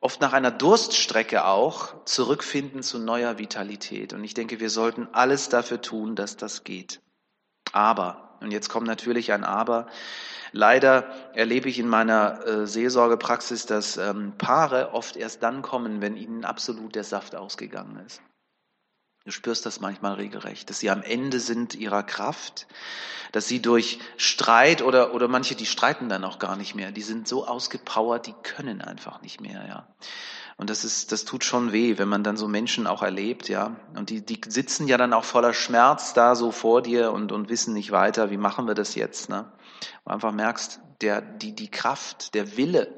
oft 0.01 0.21
nach 0.21 0.33
einer 0.33 0.51
Durststrecke 0.51 1.45
auch 1.45 2.05
zurückfinden 2.05 2.83
zu 2.83 2.99
neuer 2.99 3.39
Vitalität. 3.39 4.13
Und 4.13 4.23
ich 4.23 4.33
denke, 4.33 4.59
wir 4.59 4.69
sollten 4.69 5.07
alles 5.13 5.49
dafür 5.49 5.81
tun, 5.81 6.15
dass 6.15 6.37
das 6.37 6.63
geht. 6.63 7.01
Aber, 7.71 8.37
und 8.41 8.51
jetzt 8.51 8.69
kommt 8.69 8.87
natürlich 8.87 9.33
ein 9.33 9.43
Aber, 9.43 9.87
leider 10.51 11.05
erlebe 11.33 11.69
ich 11.69 11.79
in 11.79 11.87
meiner 11.87 12.45
äh, 12.45 12.67
Seelsorgepraxis, 12.67 13.65
dass 13.65 13.97
ähm, 13.97 14.33
Paare 14.37 14.93
oft 14.93 15.15
erst 15.15 15.41
dann 15.43 15.61
kommen, 15.61 16.01
wenn 16.01 16.17
ihnen 16.17 16.45
absolut 16.45 16.95
der 16.95 17.03
Saft 17.03 17.35
ausgegangen 17.35 18.03
ist. 18.05 18.21
Du 19.25 19.31
spürst 19.31 19.65
das 19.65 19.79
manchmal 19.79 20.13
regelrecht, 20.13 20.69
dass 20.69 20.77
sie 20.77 20.91
am 20.91 21.01
Ende 21.01 21.39
sind 21.39 21.73
ihrer 21.73 22.03
Kraft, 22.03 22.67
dass 23.31 23.47
sie 23.47 23.59
durch 23.59 23.99
Streit 24.17 24.83
oder, 24.83 25.15
oder 25.15 25.27
manche, 25.27 25.55
die 25.55 25.65
streiten 25.65 26.09
dann 26.09 26.23
auch 26.23 26.37
gar 26.37 26.55
nicht 26.55 26.75
mehr, 26.75 26.91
die 26.91 27.01
sind 27.01 27.27
so 27.27 27.47
ausgepowert, 27.47 28.27
die 28.27 28.35
können 28.43 28.81
einfach 28.81 29.23
nicht 29.23 29.41
mehr, 29.41 29.65
ja. 29.67 29.87
Und 30.57 30.69
das 30.69 30.85
ist, 30.85 31.11
das 31.11 31.25
tut 31.25 31.43
schon 31.43 31.71
weh, 31.71 31.97
wenn 31.97 32.07
man 32.07 32.23
dann 32.23 32.37
so 32.37 32.47
Menschen 32.47 32.85
auch 32.85 33.01
erlebt, 33.01 33.49
ja. 33.49 33.75
Und 33.95 34.11
die, 34.11 34.23
die 34.23 34.39
sitzen 34.47 34.87
ja 34.87 34.95
dann 34.97 35.11
auch 35.11 35.25
voller 35.25 35.55
Schmerz 35.55 36.13
da 36.13 36.35
so 36.35 36.51
vor 36.51 36.83
dir 36.83 37.11
und, 37.11 37.31
und 37.31 37.49
wissen 37.49 37.73
nicht 37.73 37.91
weiter, 37.91 38.29
wie 38.29 38.37
machen 38.37 38.67
wir 38.67 38.75
das 38.75 38.93
jetzt, 38.93 39.29
ne? 39.29 39.51
Und 40.03 40.13
einfach 40.13 40.33
merkst, 40.33 40.79
der, 41.01 41.21
die, 41.21 41.55
die 41.55 41.71
Kraft, 41.71 42.35
der 42.35 42.57
Wille 42.57 42.93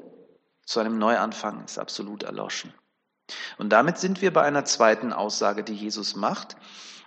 zu 0.66 0.78
einem 0.78 0.98
Neuanfang 0.98 1.64
ist 1.64 1.78
absolut 1.78 2.22
erloschen. 2.22 2.74
Und 3.58 3.70
damit 3.70 3.98
sind 3.98 4.22
wir 4.22 4.32
bei 4.32 4.42
einer 4.42 4.64
zweiten 4.64 5.12
Aussage, 5.12 5.64
die 5.64 5.74
Jesus 5.74 6.16
macht. 6.16 6.56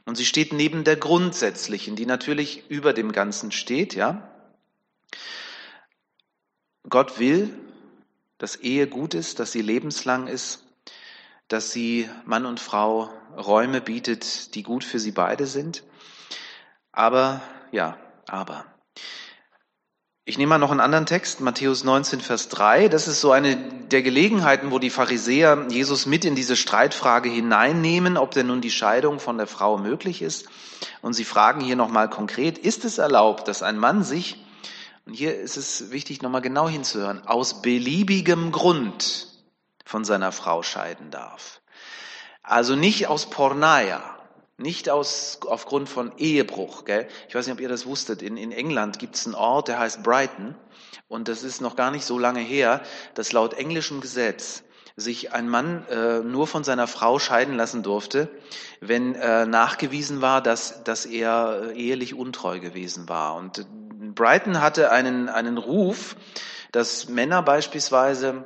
Und 0.06 0.16
sie 0.16 0.26
steht 0.26 0.54
neben 0.54 0.84
der 0.84 0.96
grundsätzlichen, 0.96 1.96
die 1.96 2.06
natürlich 2.06 2.70
über 2.70 2.94
dem 2.94 3.12
Ganzen 3.12 3.52
steht, 3.52 3.94
ja. 3.94 4.28
Gott 6.90 7.20
will, 7.20 7.54
dass 8.38 8.56
Ehe 8.56 8.88
gut 8.88 9.14
ist, 9.14 9.40
dass 9.40 9.52
sie 9.52 9.62
lebenslang 9.62 10.28
ist, 10.28 10.66
dass 11.48 11.72
sie 11.72 12.10
Mann 12.26 12.46
und 12.46 12.60
Frau 12.60 13.10
Räume 13.38 13.82
bietet, 13.82 14.56
die 14.56 14.64
gut 14.64 14.84
für 14.84 15.00
sie 15.00 15.12
beide 15.12 15.46
sind. 15.46 15.84
Aber, 16.92 17.42
ja, 17.72 17.98
aber. 18.28 18.66
Ich 20.32 20.38
nehme 20.38 20.52
mal 20.52 20.60
noch 20.60 20.72
einen 20.72 20.80
anderen 20.80 21.06
Text, 21.06 21.42
Matthäus 21.42 21.84
19, 21.84 22.22
Vers 22.22 22.48
3. 22.48 22.88
Das 22.88 23.10
ist 23.10 23.20
so 23.20 23.34
eine 23.34 23.58
der 23.58 24.02
Gelegenheiten, 24.02 24.72
wo 24.72 24.80
die 24.80 24.90
Pharisäer 24.90 25.66
Jesus 25.70 26.06
mit 26.06 26.24
in 26.24 26.36
diese 26.36 26.56
Streitfrage 26.56 27.28
hineinnehmen, 27.28 28.16
ob 28.16 28.32
denn 28.32 28.48
nun 28.48 28.62
die 28.62 28.72
Scheidung 28.72 29.20
von 29.20 29.38
der 29.38 29.46
Frau 29.46 29.78
möglich 29.78 30.22
ist. 30.22 30.48
Und 31.02 31.16
sie 31.16 31.26
fragen 31.26 31.60
hier 31.60 31.76
nochmal 31.76 32.10
konkret, 32.10 32.58
ist 32.58 32.86
es 32.86 32.98
erlaubt, 32.98 33.50
dass 33.50 33.62
ein 33.62 33.78
Mann 33.78 34.06
sich, 34.06 34.38
und 35.06 35.16
hier 35.16 35.38
ist 35.38 35.58
es 35.58 35.92
wichtig, 35.92 36.22
nochmal 36.22 36.40
genau 36.40 36.70
hinzuhören, 36.70 37.28
aus 37.28 37.62
beliebigem 37.62 38.54
Grund 38.54 39.28
von 39.84 40.06
seiner 40.06 40.32
Frau 40.32 40.64
scheiden 40.64 41.12
darf? 41.12 41.60
Also 42.42 42.78
nicht 42.78 43.08
aus 43.08 43.30
Pornaya, 43.30 44.02
nicht 44.62 44.90
aus, 44.90 45.40
aufgrund 45.46 45.90
von 45.90 46.12
Ehebruch. 46.18 46.86
Gell? 46.86 47.08
Ich 47.28 47.36
weiß 47.36 47.46
nicht, 47.46 47.54
ob 47.54 47.62
ihr 47.62 47.70
das 47.70 47.86
wusstet. 47.86 48.22
In, 48.22 48.38
in 48.38 48.52
England 48.52 49.00
gibt 49.00 49.16
es 49.16 49.26
einen 49.26 49.36
Ort, 49.36 49.68
der 49.68 49.80
heißt 49.80 50.04
Brighton. 50.04 50.56
Und 51.08 51.28
das 51.28 51.44
ist 51.44 51.62
noch 51.62 51.76
gar 51.76 51.92
nicht 51.92 52.06
so 52.06 52.18
lange 52.18 52.40
her, 52.40 52.82
dass 53.16 53.32
laut 53.32 53.54
englischem 53.54 54.02
Gesetz 54.02 54.64
sich 54.96 55.34
ein 55.34 55.50
Mann 55.50 55.86
äh, 55.90 56.20
nur 56.20 56.48
von 56.48 56.64
seiner 56.64 56.88
Frau 56.88 57.20
scheiden 57.20 57.56
lassen 57.56 57.84
durfte, 57.84 58.30
wenn 58.80 59.16
äh, 59.16 59.46
nachgewiesen 59.46 60.22
war, 60.22 60.42
dass, 60.42 60.84
dass 60.84 61.06
er 61.06 61.74
äh, 61.74 61.78
ehelich 61.78 62.14
untreu 62.14 62.60
gewesen 62.60 63.10
war. 63.10 63.36
Und 63.36 63.66
Brighton 64.16 64.62
hatte 64.62 64.92
einen, 64.92 65.30
einen 65.30 65.58
Ruf, 65.58 66.16
dass 66.72 67.10
Männer 67.10 67.42
beispielsweise 67.42 68.46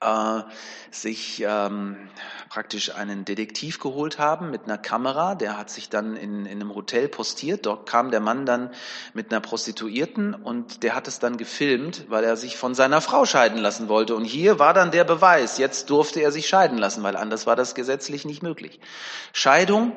äh, 0.00 0.42
sich 0.90 1.42
ähm, 1.46 1.96
praktisch 2.48 2.94
einen 2.94 3.24
Detektiv 3.24 3.80
geholt 3.80 4.18
haben 4.18 4.50
mit 4.50 4.64
einer 4.64 4.78
Kamera. 4.78 5.34
Der 5.34 5.56
hat 5.56 5.70
sich 5.70 5.88
dann 5.88 6.16
in, 6.16 6.46
in 6.46 6.60
einem 6.60 6.74
Hotel 6.74 7.08
postiert. 7.08 7.66
Dort 7.66 7.88
kam 7.88 8.10
der 8.10 8.20
Mann 8.20 8.46
dann 8.46 8.70
mit 9.14 9.32
einer 9.32 9.40
Prostituierten 9.40 10.34
und 10.34 10.82
der 10.82 10.94
hat 10.94 11.08
es 11.08 11.18
dann 11.18 11.36
gefilmt, 11.36 12.06
weil 12.08 12.24
er 12.24 12.36
sich 12.36 12.56
von 12.56 12.74
seiner 12.74 13.00
Frau 13.00 13.24
scheiden 13.24 13.58
lassen 13.58 13.88
wollte. 13.88 14.14
Und 14.14 14.24
hier 14.24 14.58
war 14.58 14.74
dann 14.74 14.90
der 14.90 15.04
Beweis. 15.04 15.58
Jetzt 15.58 15.90
durfte 15.90 16.20
er 16.20 16.32
sich 16.32 16.46
scheiden 16.46 16.78
lassen, 16.78 17.02
weil 17.02 17.16
anders 17.16 17.46
war 17.46 17.56
das 17.56 17.74
gesetzlich 17.74 18.24
nicht 18.24 18.42
möglich. 18.42 18.80
Scheidung 19.32 19.96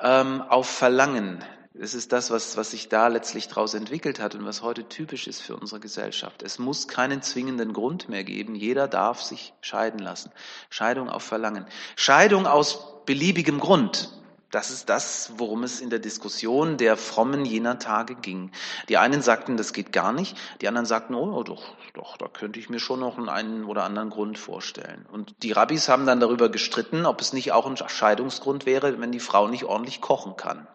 ähm, 0.00 0.42
auf 0.42 0.68
Verlangen 0.68 1.44
es 1.78 1.94
ist 1.94 2.12
das, 2.12 2.30
was, 2.30 2.56
was 2.56 2.70
sich 2.72 2.88
da 2.88 3.08
letztlich 3.08 3.48
daraus 3.48 3.74
entwickelt 3.74 4.20
hat 4.20 4.34
und 4.34 4.44
was 4.44 4.62
heute 4.62 4.88
typisch 4.88 5.26
ist 5.26 5.40
für 5.40 5.56
unsere 5.56 5.80
Gesellschaft. 5.80 6.42
Es 6.42 6.58
muss 6.58 6.86
keinen 6.86 7.22
zwingenden 7.22 7.72
Grund 7.72 8.08
mehr 8.08 8.24
geben. 8.24 8.54
Jeder 8.54 8.88
darf 8.88 9.22
sich 9.22 9.54
scheiden 9.62 9.98
lassen. 9.98 10.30
Scheidung 10.68 11.08
auf 11.08 11.22
Verlangen. 11.22 11.66
Scheidung 11.96 12.46
aus 12.46 13.04
beliebigem 13.06 13.58
Grund. 13.58 14.10
Das 14.50 14.70
ist 14.70 14.90
das, 14.90 15.32
worum 15.38 15.62
es 15.62 15.80
in 15.80 15.88
der 15.88 15.98
Diskussion 15.98 16.76
der 16.76 16.98
Frommen 16.98 17.46
jener 17.46 17.78
Tage 17.78 18.16
ging. 18.16 18.50
Die 18.90 18.98
einen 18.98 19.22
sagten, 19.22 19.56
das 19.56 19.72
geht 19.72 19.92
gar 19.92 20.12
nicht. 20.12 20.36
Die 20.60 20.68
anderen 20.68 20.84
sagten, 20.84 21.14
oh, 21.14 21.42
doch, 21.42 21.74
doch, 21.94 22.18
da 22.18 22.28
könnte 22.28 22.60
ich 22.60 22.68
mir 22.68 22.80
schon 22.80 23.00
noch 23.00 23.16
einen 23.16 23.64
oder 23.64 23.84
anderen 23.84 24.10
Grund 24.10 24.38
vorstellen. 24.38 25.06
Und 25.10 25.34
die 25.42 25.52
Rabbis 25.52 25.88
haben 25.88 26.04
dann 26.04 26.20
darüber 26.20 26.50
gestritten, 26.50 27.06
ob 27.06 27.22
es 27.22 27.32
nicht 27.32 27.52
auch 27.52 27.64
ein 27.64 27.78
Scheidungsgrund 27.78 28.66
wäre, 28.66 29.00
wenn 29.00 29.10
die 29.10 29.20
Frau 29.20 29.48
nicht 29.48 29.64
ordentlich 29.64 30.02
kochen 30.02 30.36
kann. 30.36 30.68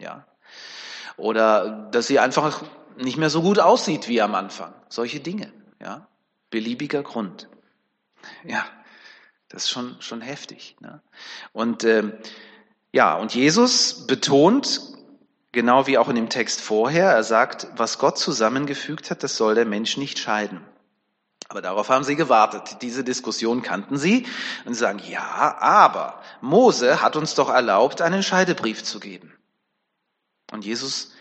Ja, 0.00 0.24
oder 1.16 1.88
dass 1.90 2.06
sie 2.06 2.18
einfach 2.18 2.62
nicht 2.96 3.16
mehr 3.16 3.30
so 3.30 3.42
gut 3.42 3.58
aussieht 3.58 4.08
wie 4.08 4.22
am 4.22 4.34
Anfang. 4.34 4.72
Solche 4.88 5.20
Dinge, 5.20 5.52
ja. 5.80 6.06
Beliebiger 6.50 7.02
Grund. 7.02 7.48
Ja, 8.44 8.64
das 9.48 9.64
ist 9.64 9.70
schon, 9.70 9.96
schon 10.00 10.20
heftig. 10.20 10.76
Ne? 10.80 11.02
Und 11.52 11.84
äh, 11.84 12.12
ja, 12.92 13.14
und 13.16 13.34
Jesus 13.34 14.06
betont, 14.06 14.80
genau 15.52 15.86
wie 15.86 15.98
auch 15.98 16.08
in 16.08 16.16
dem 16.16 16.28
Text 16.28 16.60
vorher, 16.60 17.10
er 17.10 17.24
sagt, 17.24 17.68
was 17.76 17.98
Gott 17.98 18.18
zusammengefügt 18.18 19.10
hat, 19.10 19.22
das 19.22 19.36
soll 19.36 19.54
der 19.54 19.66
Mensch 19.66 19.96
nicht 19.96 20.18
scheiden. 20.18 20.60
Aber 21.48 21.62
darauf 21.62 21.88
haben 21.90 22.04
sie 22.04 22.16
gewartet. 22.16 22.78
Diese 22.82 23.04
Diskussion 23.04 23.62
kannten 23.62 23.98
sie 23.98 24.26
und 24.64 24.74
sie 24.74 24.80
sagen, 24.80 25.00
ja, 25.08 25.56
aber 25.60 26.20
Mose 26.40 27.02
hat 27.02 27.14
uns 27.14 27.34
doch 27.34 27.50
erlaubt, 27.50 28.02
einen 28.02 28.22
Scheidebrief 28.22 28.82
zu 28.82 28.98
geben. 28.98 29.35
Und 30.52 30.64
Jesus 30.64 31.12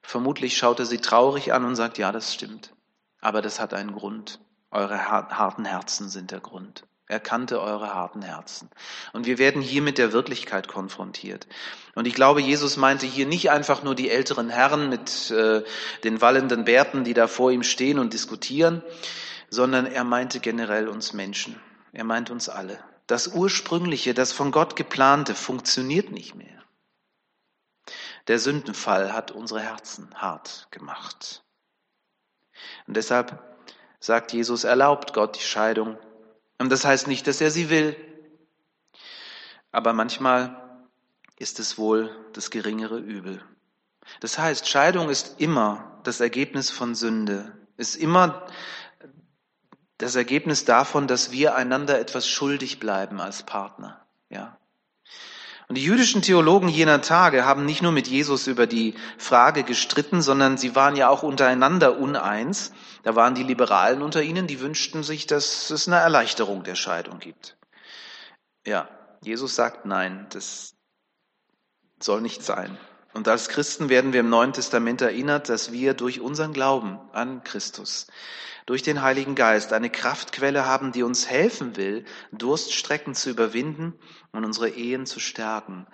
vermutlich 0.00 0.56
schaut 0.56 0.80
er 0.80 0.86
sie 0.86 0.98
traurig 0.98 1.52
an 1.52 1.64
und 1.64 1.76
sagt, 1.76 1.98
ja, 1.98 2.12
das 2.12 2.34
stimmt. 2.34 2.72
Aber 3.20 3.42
das 3.42 3.60
hat 3.60 3.74
einen 3.74 3.92
Grund. 3.92 4.40
Eure 4.70 5.06
harten 5.06 5.64
Herzen 5.64 6.08
sind 6.08 6.30
der 6.30 6.40
Grund. 6.40 6.84
Er 7.06 7.20
kannte 7.20 7.60
eure 7.60 7.94
harten 7.94 8.22
Herzen. 8.22 8.70
Und 9.12 9.26
wir 9.26 9.36
werden 9.36 9.60
hier 9.60 9.82
mit 9.82 9.98
der 9.98 10.12
Wirklichkeit 10.12 10.66
konfrontiert. 10.66 11.46
Und 11.94 12.06
ich 12.06 12.14
glaube, 12.14 12.40
Jesus 12.40 12.78
meinte 12.78 13.04
hier 13.04 13.26
nicht 13.26 13.50
einfach 13.50 13.82
nur 13.82 13.94
die 13.94 14.08
älteren 14.08 14.48
Herren 14.48 14.88
mit 14.88 15.30
äh, 15.30 15.62
den 16.04 16.22
wallenden 16.22 16.64
Bärten, 16.64 17.04
die 17.04 17.12
da 17.12 17.26
vor 17.26 17.52
ihm 17.52 17.64
stehen 17.64 17.98
und 17.98 18.14
diskutieren, 18.14 18.82
sondern 19.50 19.84
er 19.84 20.04
meinte 20.04 20.40
generell 20.40 20.88
uns 20.88 21.12
Menschen. 21.12 21.60
Er 21.92 22.04
meint 22.04 22.30
uns 22.30 22.48
alle. 22.48 22.78
Das 23.06 23.28
Ursprüngliche, 23.28 24.14
das 24.14 24.32
von 24.32 24.50
Gott 24.50 24.74
geplante, 24.74 25.34
funktioniert 25.34 26.10
nicht 26.12 26.34
mehr. 26.34 26.61
Der 28.28 28.38
Sündenfall 28.38 29.12
hat 29.12 29.30
unsere 29.30 29.60
Herzen 29.60 30.14
hart 30.14 30.68
gemacht. 30.70 31.42
Und 32.86 32.96
deshalb 32.96 33.42
sagt 33.98 34.32
Jesus, 34.32 34.64
erlaubt 34.64 35.12
Gott 35.12 35.36
die 35.36 35.44
Scheidung. 35.44 35.98
Und 36.58 36.70
das 36.70 36.84
heißt 36.84 37.08
nicht, 37.08 37.26
dass 37.26 37.40
er 37.40 37.50
sie 37.50 37.70
will. 37.70 37.96
Aber 39.72 39.92
manchmal 39.92 40.86
ist 41.38 41.58
es 41.58 41.78
wohl 41.78 42.14
das 42.32 42.50
geringere 42.50 42.98
Übel. 42.98 43.42
Das 44.20 44.38
heißt, 44.38 44.68
Scheidung 44.68 45.08
ist 45.08 45.40
immer 45.40 46.00
das 46.04 46.20
Ergebnis 46.20 46.70
von 46.70 46.94
Sünde, 46.94 47.56
ist 47.76 47.96
immer 47.96 48.46
das 49.98 50.16
Ergebnis 50.16 50.64
davon, 50.64 51.06
dass 51.06 51.30
wir 51.30 51.54
einander 51.54 51.98
etwas 51.98 52.28
schuldig 52.28 52.80
bleiben 52.80 53.20
als 53.20 53.44
Partner. 53.44 54.04
Ja. 54.28 54.58
Und 55.72 55.76
die 55.76 55.84
jüdischen 55.84 56.20
Theologen 56.20 56.68
jener 56.68 57.00
Tage 57.00 57.46
haben 57.46 57.64
nicht 57.64 57.80
nur 57.80 57.92
mit 57.92 58.06
Jesus 58.06 58.46
über 58.46 58.66
die 58.66 58.94
Frage 59.16 59.62
gestritten, 59.62 60.20
sondern 60.20 60.58
sie 60.58 60.76
waren 60.76 60.96
ja 60.96 61.08
auch 61.08 61.22
untereinander 61.22 61.98
uneins. 61.98 62.74
Da 63.04 63.16
waren 63.16 63.34
die 63.34 63.42
Liberalen 63.42 64.02
unter 64.02 64.22
ihnen, 64.22 64.46
die 64.46 64.60
wünschten 64.60 65.02
sich, 65.02 65.26
dass 65.26 65.70
es 65.70 65.88
eine 65.88 65.96
Erleichterung 65.96 66.62
der 66.62 66.74
Scheidung 66.74 67.20
gibt. 67.20 67.56
Ja, 68.66 68.86
Jesus 69.22 69.54
sagt 69.54 69.86
nein, 69.86 70.26
das 70.28 70.74
soll 72.02 72.20
nicht 72.20 72.42
sein. 72.42 72.76
Und 73.14 73.26
als 73.26 73.48
Christen 73.48 73.88
werden 73.88 74.12
wir 74.12 74.20
im 74.20 74.28
Neuen 74.28 74.52
Testament 74.52 75.00
erinnert, 75.00 75.48
dass 75.48 75.72
wir 75.72 75.94
durch 75.94 76.20
unseren 76.20 76.52
Glauben 76.52 76.98
an 77.14 77.44
Christus, 77.44 78.08
durch 78.66 78.82
den 78.82 79.02
Heiligen 79.02 79.34
Geist 79.34 79.72
eine 79.72 79.90
Kraftquelle 79.90 80.66
haben, 80.66 80.92
die 80.92 81.02
uns 81.02 81.28
helfen 81.28 81.76
will, 81.76 82.04
Durststrecken 82.30 83.14
zu 83.14 83.30
überwinden 83.30 83.94
und 84.32 84.44
unsere 84.44 84.68
Ehen 84.68 85.06
zu 85.06 85.20
stärken. 85.20 85.86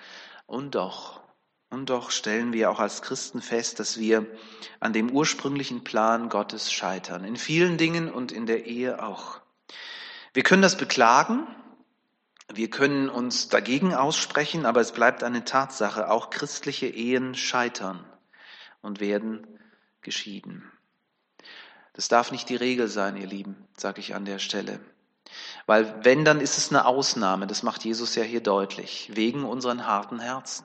Und 0.46 0.74
doch, 0.74 1.22
und 1.70 1.90
doch 1.90 2.10
stellen 2.10 2.52
wir 2.52 2.70
auch 2.70 2.80
als 2.80 3.02
Christen 3.02 3.42
fest, 3.42 3.78
dass 3.78 3.98
wir 3.98 4.26
an 4.80 4.92
dem 4.92 5.10
ursprünglichen 5.10 5.84
Plan 5.84 6.28
Gottes 6.28 6.72
scheitern. 6.72 7.24
In 7.24 7.36
vielen 7.36 7.76
Dingen 7.76 8.10
und 8.10 8.32
in 8.32 8.46
der 8.46 8.66
Ehe 8.66 9.02
auch. 9.02 9.40
Wir 10.32 10.42
können 10.42 10.62
das 10.62 10.76
beklagen, 10.76 11.46
wir 12.52 12.70
können 12.70 13.10
uns 13.10 13.48
dagegen 13.48 13.94
aussprechen, 13.94 14.64
aber 14.64 14.80
es 14.80 14.92
bleibt 14.92 15.22
eine 15.22 15.44
Tatsache, 15.44 16.10
auch 16.10 16.30
christliche 16.30 16.86
Ehen 16.86 17.34
scheitern 17.34 18.06
und 18.80 19.00
werden 19.00 19.46
geschieden. 20.00 20.70
Das 21.98 22.06
darf 22.06 22.30
nicht 22.30 22.48
die 22.48 22.54
Regel 22.54 22.86
sein, 22.86 23.16
ihr 23.16 23.26
Lieben, 23.26 23.56
sage 23.76 23.98
ich 23.98 24.14
an 24.14 24.24
der 24.24 24.38
Stelle. 24.38 24.78
Weil 25.66 26.04
wenn, 26.04 26.24
dann 26.24 26.40
ist 26.40 26.56
es 26.56 26.70
eine 26.70 26.86
Ausnahme, 26.86 27.48
das 27.48 27.64
macht 27.64 27.84
Jesus 27.84 28.14
ja 28.14 28.22
hier 28.22 28.40
deutlich, 28.40 29.10
wegen 29.14 29.42
unseren 29.42 29.84
harten 29.84 30.20
Herzen. 30.20 30.64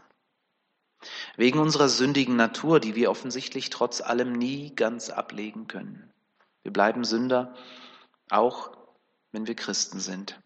Wegen 1.35 1.57
unserer 1.57 1.89
sündigen 1.89 2.35
Natur, 2.35 2.79
die 2.79 2.93
wir 2.93 3.09
offensichtlich 3.09 3.71
trotz 3.71 3.99
allem 3.99 4.33
nie 4.33 4.75
ganz 4.75 5.09
ablegen 5.09 5.65
können. 5.65 6.13
Wir 6.61 6.71
bleiben 6.71 7.03
Sünder, 7.03 7.55
auch 8.29 8.77
wenn 9.31 9.47
wir 9.47 9.55
Christen 9.55 9.99
sind. 9.99 10.39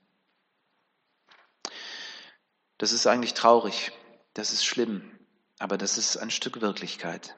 Das 2.77 2.94
ist 2.94 3.08
eigentlich 3.08 3.34
traurig, 3.34 3.91
das 4.36 4.53
ist 4.53 4.63
schlimm, 4.63 5.20
aber 5.60 5.77
das 5.77 5.98
ist 5.98 6.15
ein 6.15 6.32
Stück 6.32 6.62
Wirklichkeit. 6.62 7.38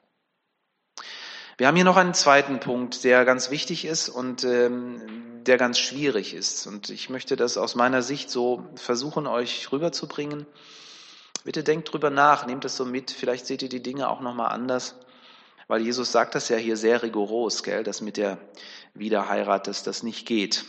Wir 1.60 1.66
haben 1.66 1.76
hier 1.76 1.84
noch 1.84 1.98
einen 1.98 2.14
zweiten 2.14 2.58
Punkt, 2.58 3.04
der 3.04 3.26
ganz 3.26 3.50
wichtig 3.50 3.84
ist 3.84 4.08
und 4.08 4.44
ähm, 4.44 5.42
der 5.44 5.58
ganz 5.58 5.78
schwierig 5.78 6.32
ist. 6.32 6.66
Und 6.66 6.88
ich 6.88 7.10
möchte 7.10 7.36
das 7.36 7.58
aus 7.58 7.74
meiner 7.74 8.00
Sicht 8.00 8.30
so 8.30 8.64
versuchen, 8.76 9.26
euch 9.26 9.70
rüberzubringen. 9.70 10.46
Bitte 11.44 11.62
denkt 11.62 11.92
drüber 11.92 12.08
nach, 12.08 12.46
nehmt 12.46 12.64
es 12.64 12.78
so 12.78 12.86
mit. 12.86 13.10
Vielleicht 13.10 13.44
seht 13.44 13.60
ihr 13.60 13.68
die 13.68 13.82
Dinge 13.82 14.08
auch 14.08 14.22
nochmal 14.22 14.52
anders, 14.52 14.94
weil 15.68 15.82
Jesus 15.82 16.10
sagt 16.10 16.34
das 16.34 16.48
ja 16.48 16.56
hier 16.56 16.78
sehr 16.78 17.02
rigoros, 17.02 17.62
gell, 17.62 17.84
dass 17.84 18.00
mit 18.00 18.16
der 18.16 18.38
Wiederheirat, 18.94 19.66
dass 19.66 19.82
das 19.82 20.02
nicht 20.02 20.26
geht. 20.26 20.64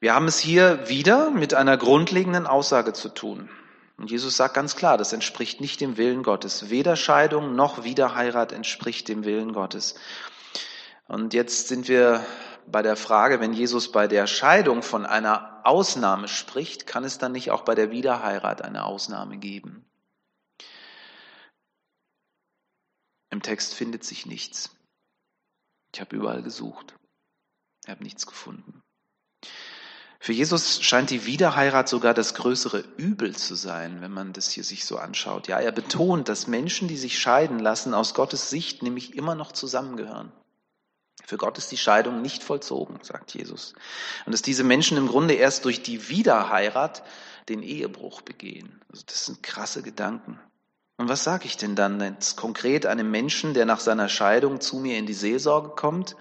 Wir 0.00 0.14
haben 0.14 0.26
es 0.26 0.38
hier 0.38 0.88
wieder 0.88 1.30
mit 1.30 1.52
einer 1.52 1.76
grundlegenden 1.76 2.46
Aussage 2.46 2.94
zu 2.94 3.10
tun. 3.10 3.50
Und 3.98 4.12
Jesus 4.12 4.36
sagt 4.36 4.54
ganz 4.54 4.76
klar, 4.76 4.96
das 4.96 5.12
entspricht 5.12 5.60
nicht 5.60 5.80
dem 5.80 5.96
Willen 5.96 6.22
Gottes. 6.22 6.70
Weder 6.70 6.94
Scheidung 6.94 7.56
noch 7.56 7.82
Wiederheirat 7.82 8.52
entspricht 8.52 9.08
dem 9.08 9.24
Willen 9.24 9.52
Gottes. 9.52 9.96
Und 11.08 11.34
jetzt 11.34 11.66
sind 11.66 11.88
wir 11.88 12.24
bei 12.66 12.82
der 12.82 12.96
Frage, 12.96 13.40
wenn 13.40 13.52
Jesus 13.52 13.90
bei 13.90 14.06
der 14.06 14.28
Scheidung 14.28 14.82
von 14.82 15.04
einer 15.04 15.60
Ausnahme 15.64 16.28
spricht, 16.28 16.86
kann 16.86 17.02
es 17.02 17.18
dann 17.18 17.32
nicht 17.32 17.50
auch 17.50 17.62
bei 17.62 17.74
der 17.74 17.90
Wiederheirat 17.90 18.62
eine 18.62 18.84
Ausnahme 18.84 19.36
geben? 19.36 19.84
Im 23.30 23.42
Text 23.42 23.74
findet 23.74 24.04
sich 24.04 24.26
nichts. 24.26 24.70
Ich 25.92 26.00
habe 26.00 26.14
überall 26.14 26.42
gesucht. 26.42 26.94
Ich 27.84 27.90
habe 27.90 28.04
nichts 28.04 28.26
gefunden. 28.26 28.80
Für 30.20 30.32
Jesus 30.32 30.82
scheint 30.82 31.10
die 31.10 31.26
Wiederheirat 31.26 31.88
sogar 31.88 32.12
das 32.12 32.34
größere 32.34 32.84
Übel 32.96 33.36
zu 33.36 33.54
sein, 33.54 34.00
wenn 34.00 34.10
man 34.10 34.32
das 34.32 34.50
hier 34.50 34.64
sich 34.64 34.84
so 34.84 34.98
anschaut. 34.98 35.46
Ja, 35.46 35.58
er 35.58 35.70
betont, 35.70 36.28
dass 36.28 36.48
Menschen, 36.48 36.88
die 36.88 36.96
sich 36.96 37.18
scheiden 37.18 37.60
lassen, 37.60 37.94
aus 37.94 38.14
Gottes 38.14 38.50
Sicht 38.50 38.82
nämlich 38.82 39.14
immer 39.14 39.36
noch 39.36 39.52
zusammengehören. 39.52 40.32
Für 41.24 41.36
Gott 41.36 41.58
ist 41.58 41.70
die 41.70 41.76
Scheidung 41.76 42.20
nicht 42.20 42.42
vollzogen, 42.42 42.98
sagt 43.02 43.34
Jesus. 43.34 43.74
Und 44.26 44.32
dass 44.32 44.42
diese 44.42 44.64
Menschen 44.64 44.96
im 44.96 45.08
Grunde 45.08 45.34
erst 45.34 45.64
durch 45.64 45.82
die 45.82 46.08
Wiederheirat 46.08 47.04
den 47.48 47.62
Ehebruch 47.62 48.22
begehen. 48.22 48.80
Also 48.90 49.04
das 49.06 49.26
sind 49.26 49.42
krasse 49.42 49.82
Gedanken. 49.82 50.40
Und 50.96 51.08
was 51.08 51.22
sage 51.22 51.46
ich 51.46 51.56
denn 51.56 51.76
dann 51.76 52.00
jetzt 52.00 52.36
konkret 52.36 52.86
einem 52.86 53.10
Menschen, 53.10 53.54
der 53.54 53.66
nach 53.66 53.80
seiner 53.80 54.08
Scheidung 54.08 54.60
zu 54.60 54.78
mir 54.78 54.98
in 54.98 55.06
die 55.06 55.14
Seelsorge 55.14 55.70
kommt 55.70 56.16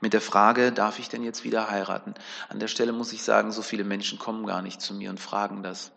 mit 0.00 0.12
der 0.12 0.20
Frage, 0.20 0.72
darf 0.72 0.98
ich 0.98 1.08
denn 1.08 1.22
jetzt 1.22 1.44
wieder 1.44 1.70
heiraten? 1.70 2.14
An 2.48 2.58
der 2.58 2.68
Stelle 2.68 2.92
muss 2.92 3.12
ich 3.12 3.22
sagen, 3.22 3.52
so 3.52 3.62
viele 3.62 3.84
Menschen 3.84 4.18
kommen 4.18 4.46
gar 4.46 4.62
nicht 4.62 4.80
zu 4.80 4.94
mir 4.94 5.10
und 5.10 5.20
fragen 5.20 5.62
das. 5.62 5.92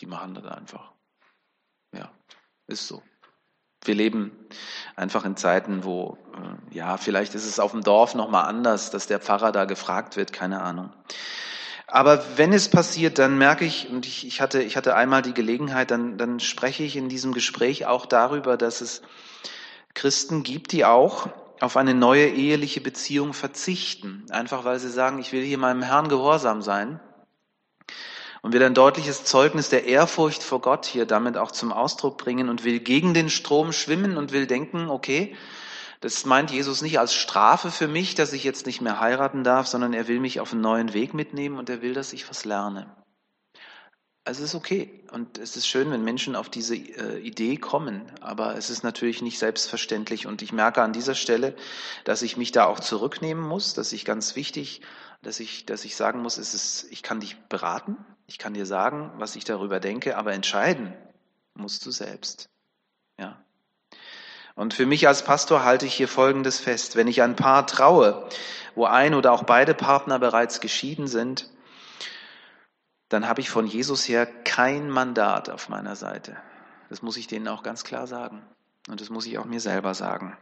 Die 0.00 0.06
machen 0.06 0.34
das 0.34 0.46
einfach. 0.46 0.92
Ja, 1.92 2.10
ist 2.66 2.86
so. 2.86 3.02
Wir 3.84 3.94
leben 3.94 4.32
einfach 4.96 5.24
in 5.24 5.36
Zeiten, 5.36 5.84
wo, 5.84 6.18
äh, 6.34 6.74
ja, 6.74 6.96
vielleicht 6.96 7.34
ist 7.34 7.46
es 7.46 7.60
auf 7.60 7.70
dem 7.70 7.82
Dorf 7.82 8.14
nochmal 8.14 8.44
anders, 8.46 8.90
dass 8.90 9.06
der 9.06 9.20
Pfarrer 9.20 9.52
da 9.52 9.64
gefragt 9.64 10.16
wird, 10.16 10.32
keine 10.32 10.60
Ahnung. 10.62 10.92
Aber 11.86 12.22
wenn 12.36 12.52
es 12.52 12.68
passiert, 12.68 13.18
dann 13.18 13.38
merke 13.38 13.64
ich, 13.64 13.88
und 13.88 14.04
ich, 14.04 14.26
ich, 14.26 14.42
hatte, 14.42 14.62
ich 14.62 14.76
hatte 14.76 14.94
einmal 14.94 15.22
die 15.22 15.32
Gelegenheit, 15.32 15.90
dann, 15.90 16.18
dann 16.18 16.38
spreche 16.38 16.82
ich 16.82 16.96
in 16.96 17.08
diesem 17.08 17.32
Gespräch 17.32 17.86
auch 17.86 18.04
darüber, 18.04 18.58
dass 18.58 18.82
es 18.82 19.00
Christen 19.94 20.42
gibt, 20.42 20.72
die 20.72 20.84
auch 20.84 21.30
auf 21.60 21.76
eine 21.76 21.94
neue 21.94 22.28
eheliche 22.28 22.80
Beziehung 22.80 23.32
verzichten, 23.32 24.26
einfach 24.30 24.64
weil 24.64 24.78
sie 24.78 24.90
sagen, 24.90 25.18
ich 25.18 25.32
will 25.32 25.42
hier 25.42 25.58
meinem 25.58 25.82
Herrn 25.82 26.08
gehorsam 26.08 26.62
sein 26.62 27.00
und 28.42 28.52
will 28.52 28.62
ein 28.62 28.74
deutliches 28.74 29.24
Zeugnis 29.24 29.68
der 29.68 29.84
Ehrfurcht 29.84 30.42
vor 30.42 30.60
Gott 30.60 30.86
hier 30.86 31.06
damit 31.06 31.36
auch 31.36 31.50
zum 31.50 31.72
Ausdruck 31.72 32.18
bringen 32.18 32.48
und 32.48 32.64
will 32.64 32.80
gegen 32.80 33.14
den 33.14 33.30
Strom 33.30 33.72
schwimmen 33.72 34.16
und 34.16 34.32
will 34.32 34.46
denken, 34.46 34.88
okay, 34.88 35.36
das 36.00 36.24
meint 36.24 36.52
Jesus 36.52 36.80
nicht 36.80 37.00
als 37.00 37.12
Strafe 37.12 37.70
für 37.70 37.88
mich, 37.88 38.14
dass 38.14 38.32
ich 38.32 38.44
jetzt 38.44 38.66
nicht 38.66 38.80
mehr 38.80 39.00
heiraten 39.00 39.42
darf, 39.42 39.66
sondern 39.66 39.92
er 39.92 40.06
will 40.06 40.20
mich 40.20 40.38
auf 40.38 40.52
einen 40.52 40.60
neuen 40.60 40.94
Weg 40.94 41.12
mitnehmen 41.12 41.58
und 41.58 41.68
er 41.68 41.82
will, 41.82 41.92
dass 41.92 42.12
ich 42.12 42.28
was 42.30 42.44
lerne. 42.44 42.97
Also 44.28 44.44
es 44.44 44.50
ist 44.50 44.56
okay 44.56 44.90
und 45.10 45.38
es 45.38 45.56
ist 45.56 45.66
schön, 45.66 45.90
wenn 45.90 46.04
Menschen 46.04 46.36
auf 46.36 46.50
diese 46.50 46.76
äh, 46.76 47.18
Idee 47.18 47.56
kommen, 47.56 48.02
aber 48.20 48.56
es 48.56 48.68
ist 48.68 48.82
natürlich 48.82 49.22
nicht 49.22 49.38
selbstverständlich 49.38 50.26
und 50.26 50.42
ich 50.42 50.52
merke 50.52 50.82
an 50.82 50.92
dieser 50.92 51.14
Stelle, 51.14 51.56
dass 52.04 52.20
ich 52.20 52.36
mich 52.36 52.52
da 52.52 52.66
auch 52.66 52.78
zurücknehmen 52.78 53.42
muss, 53.42 53.72
dass 53.72 53.90
ich 53.94 54.04
ganz 54.04 54.36
wichtig, 54.36 54.82
dass 55.22 55.40
ich, 55.40 55.64
dass 55.64 55.86
ich 55.86 55.96
sagen 55.96 56.20
muss, 56.20 56.36
es 56.36 56.52
ist, 56.52 56.88
ich 56.90 57.02
kann 57.02 57.20
dich 57.20 57.38
beraten, 57.48 57.96
ich 58.26 58.36
kann 58.36 58.52
dir 58.52 58.66
sagen, 58.66 59.12
was 59.16 59.34
ich 59.34 59.44
darüber 59.44 59.80
denke, 59.80 60.18
aber 60.18 60.34
entscheiden 60.34 60.92
musst 61.54 61.86
du 61.86 61.90
selbst. 61.90 62.50
Ja. 63.18 63.42
Und 64.54 64.74
für 64.74 64.84
mich 64.84 65.08
als 65.08 65.24
Pastor 65.24 65.64
halte 65.64 65.86
ich 65.86 65.94
hier 65.94 66.06
Folgendes 66.06 66.60
fest. 66.60 66.96
Wenn 66.96 67.08
ich 67.08 67.22
ein 67.22 67.34
Paar 67.34 67.66
traue, 67.66 68.28
wo 68.74 68.84
ein 68.84 69.14
oder 69.14 69.32
auch 69.32 69.44
beide 69.44 69.72
Partner 69.72 70.18
bereits 70.18 70.60
geschieden 70.60 71.06
sind, 71.06 71.48
dann 73.08 73.26
habe 73.26 73.40
ich 73.40 73.50
von 73.50 73.66
Jesus 73.66 74.08
her 74.08 74.26
kein 74.26 74.90
Mandat 74.90 75.48
auf 75.50 75.68
meiner 75.68 75.96
Seite. 75.96 76.36
Das 76.90 77.02
muss 77.02 77.16
ich 77.16 77.26
denen 77.26 77.48
auch 77.48 77.62
ganz 77.62 77.84
klar 77.84 78.06
sagen. 78.06 78.42
Und 78.88 79.00
das 79.00 79.10
muss 79.10 79.26
ich 79.26 79.38
auch 79.38 79.44
mir 79.44 79.60
selber 79.60 79.94
sagen. 79.94 80.36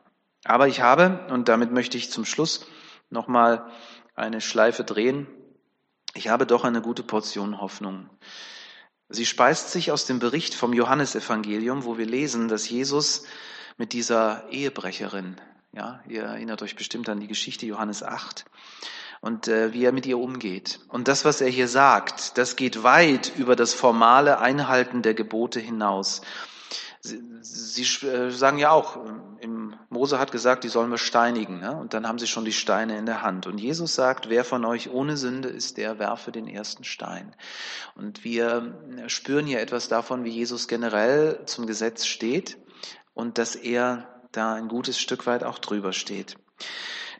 Aber 0.44 0.68
ich 0.68 0.80
habe, 0.80 1.26
und 1.30 1.48
damit 1.48 1.72
möchte 1.72 1.96
ich 1.96 2.10
zum 2.10 2.24
Schluss 2.24 2.66
nochmal 3.10 3.70
eine 4.14 4.40
Schleife 4.40 4.84
drehen, 4.84 5.26
ich 6.14 6.28
habe 6.28 6.46
doch 6.46 6.64
eine 6.64 6.80
gute 6.80 7.02
Portion 7.02 7.60
Hoffnung. 7.60 8.08
Sie 9.08 9.26
speist 9.26 9.70
sich 9.70 9.92
aus 9.92 10.06
dem 10.06 10.18
Bericht 10.18 10.54
vom 10.54 10.72
Johannesevangelium, 10.72 11.84
wo 11.84 11.98
wir 11.98 12.06
lesen, 12.06 12.48
dass 12.48 12.68
Jesus 12.68 13.24
mit 13.76 13.92
dieser 13.92 14.48
Ehebrecherin, 14.50 15.36
ja, 15.72 16.00
ihr 16.08 16.22
erinnert 16.22 16.62
euch 16.62 16.74
bestimmt 16.74 17.08
an 17.08 17.20
die 17.20 17.26
Geschichte 17.26 17.66
Johannes 17.66 18.02
8, 18.02 18.46
und 19.26 19.48
äh, 19.48 19.72
wie 19.72 19.84
er 19.84 19.90
mit 19.90 20.06
ihr 20.06 20.18
umgeht. 20.18 20.78
Und 20.86 21.08
das, 21.08 21.24
was 21.24 21.40
er 21.40 21.48
hier 21.48 21.66
sagt, 21.66 22.38
das 22.38 22.54
geht 22.54 22.84
weit 22.84 23.32
über 23.36 23.56
das 23.56 23.74
formale 23.74 24.38
Einhalten 24.38 25.02
der 25.02 25.14
Gebote 25.14 25.58
hinaus. 25.58 26.20
Sie, 27.00 27.20
sie 27.42 28.06
äh, 28.06 28.30
sagen 28.30 28.58
ja 28.58 28.70
auch, 28.70 28.96
im, 29.40 29.74
Mose 29.90 30.20
hat 30.20 30.30
gesagt, 30.30 30.62
die 30.62 30.68
sollen 30.68 30.92
wir 30.92 30.98
steinigen. 30.98 31.58
Ne? 31.58 31.76
Und 31.76 31.92
dann 31.92 32.06
haben 32.06 32.20
sie 32.20 32.28
schon 32.28 32.44
die 32.44 32.52
Steine 32.52 32.98
in 32.98 33.06
der 33.06 33.22
Hand. 33.22 33.48
Und 33.48 33.58
Jesus 33.58 33.96
sagt, 33.96 34.28
wer 34.28 34.44
von 34.44 34.64
euch 34.64 34.90
ohne 34.90 35.16
Sünde 35.16 35.48
ist, 35.48 35.76
der 35.76 35.98
werfe 35.98 36.30
den 36.30 36.46
ersten 36.46 36.84
Stein. 36.84 37.34
Und 37.96 38.22
wir 38.22 38.78
spüren 39.08 39.44
hier 39.44 39.60
etwas 39.60 39.88
davon, 39.88 40.22
wie 40.22 40.30
Jesus 40.30 40.68
generell 40.68 41.40
zum 41.46 41.66
Gesetz 41.66 42.06
steht 42.06 42.58
und 43.12 43.38
dass 43.38 43.56
er 43.56 44.06
da 44.30 44.54
ein 44.54 44.68
gutes 44.68 45.00
Stück 45.00 45.26
weit 45.26 45.42
auch 45.42 45.58
drüber 45.58 45.92
steht. 45.92 46.36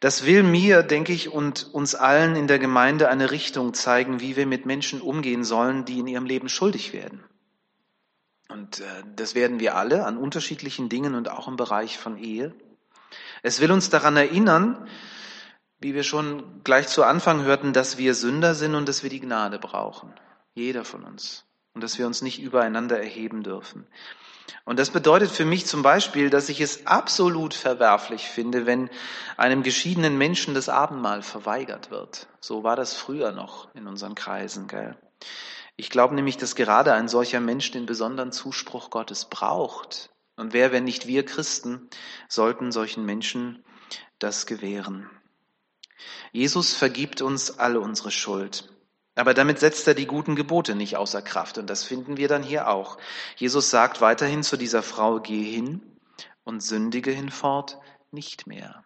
Das 0.06 0.24
will 0.24 0.44
mir, 0.44 0.84
denke 0.84 1.12
ich, 1.12 1.32
und 1.32 1.74
uns 1.74 1.96
allen 1.96 2.36
in 2.36 2.46
der 2.46 2.60
Gemeinde 2.60 3.08
eine 3.08 3.32
Richtung 3.32 3.74
zeigen, 3.74 4.20
wie 4.20 4.36
wir 4.36 4.46
mit 4.46 4.64
Menschen 4.64 5.00
umgehen 5.00 5.42
sollen, 5.42 5.84
die 5.84 5.98
in 5.98 6.06
ihrem 6.06 6.26
Leben 6.26 6.48
schuldig 6.48 6.92
werden. 6.92 7.24
Und 8.48 8.78
äh, 8.78 8.84
das 9.16 9.34
werden 9.34 9.58
wir 9.58 9.74
alle 9.74 10.06
an 10.06 10.16
unterschiedlichen 10.16 10.88
Dingen 10.88 11.16
und 11.16 11.28
auch 11.28 11.48
im 11.48 11.56
Bereich 11.56 11.98
von 11.98 12.18
Ehe. 12.18 12.54
Es 13.42 13.60
will 13.60 13.72
uns 13.72 13.90
daran 13.90 14.16
erinnern, 14.16 14.88
wie 15.80 15.92
wir 15.92 16.04
schon 16.04 16.62
gleich 16.62 16.86
zu 16.86 17.02
Anfang 17.02 17.42
hörten, 17.42 17.72
dass 17.72 17.98
wir 17.98 18.14
Sünder 18.14 18.54
sind 18.54 18.76
und 18.76 18.88
dass 18.88 19.02
wir 19.02 19.10
die 19.10 19.18
Gnade 19.18 19.58
brauchen. 19.58 20.12
Jeder 20.54 20.84
von 20.84 21.02
uns. 21.02 21.46
Und 21.74 21.82
dass 21.82 21.98
wir 21.98 22.06
uns 22.06 22.22
nicht 22.22 22.40
übereinander 22.40 22.96
erheben 22.96 23.42
dürfen. 23.42 23.88
Und 24.64 24.78
das 24.78 24.90
bedeutet 24.90 25.30
für 25.30 25.44
mich 25.44 25.66
zum 25.66 25.82
Beispiel, 25.82 26.30
dass 26.30 26.48
ich 26.48 26.60
es 26.60 26.86
absolut 26.86 27.54
verwerflich 27.54 28.28
finde, 28.28 28.66
wenn 28.66 28.90
einem 29.36 29.62
geschiedenen 29.62 30.18
Menschen 30.18 30.54
das 30.54 30.68
Abendmahl 30.68 31.22
verweigert 31.22 31.90
wird. 31.90 32.28
So 32.40 32.62
war 32.62 32.76
das 32.76 32.94
früher 32.94 33.32
noch 33.32 33.74
in 33.74 33.86
unseren 33.86 34.14
Kreisen, 34.14 34.68
gell? 34.68 34.96
Ich 35.76 35.90
glaube 35.90 36.14
nämlich, 36.14 36.36
dass 36.36 36.54
gerade 36.54 36.94
ein 36.94 37.08
solcher 37.08 37.40
Mensch 37.40 37.70
den 37.70 37.86
besonderen 37.86 38.32
Zuspruch 38.32 38.90
Gottes 38.90 39.26
braucht. 39.26 40.10
Und 40.36 40.52
wer, 40.52 40.72
wenn 40.72 40.84
nicht 40.84 41.06
wir 41.06 41.24
Christen, 41.24 41.88
sollten 42.28 42.72
solchen 42.72 43.04
Menschen 43.04 43.64
das 44.18 44.46
gewähren. 44.46 45.10
Jesus 46.32 46.74
vergibt 46.74 47.20
uns 47.20 47.58
alle 47.58 47.80
unsere 47.80 48.10
Schuld. 48.10 48.75
Aber 49.16 49.32
damit 49.32 49.58
setzt 49.58 49.88
er 49.88 49.94
die 49.94 50.06
guten 50.06 50.36
Gebote 50.36 50.74
nicht 50.74 50.96
außer 50.96 51.22
Kraft. 51.22 51.56
Und 51.58 51.68
das 51.68 51.84
finden 51.84 52.18
wir 52.18 52.28
dann 52.28 52.42
hier 52.42 52.68
auch. 52.68 52.98
Jesus 53.36 53.70
sagt 53.70 54.00
weiterhin 54.00 54.42
zu 54.42 54.56
dieser 54.58 54.82
Frau, 54.82 55.20
geh 55.20 55.42
hin 55.42 55.80
und 56.44 56.62
sündige 56.62 57.10
hinfort 57.10 57.78
nicht 58.12 58.46
mehr. 58.46 58.84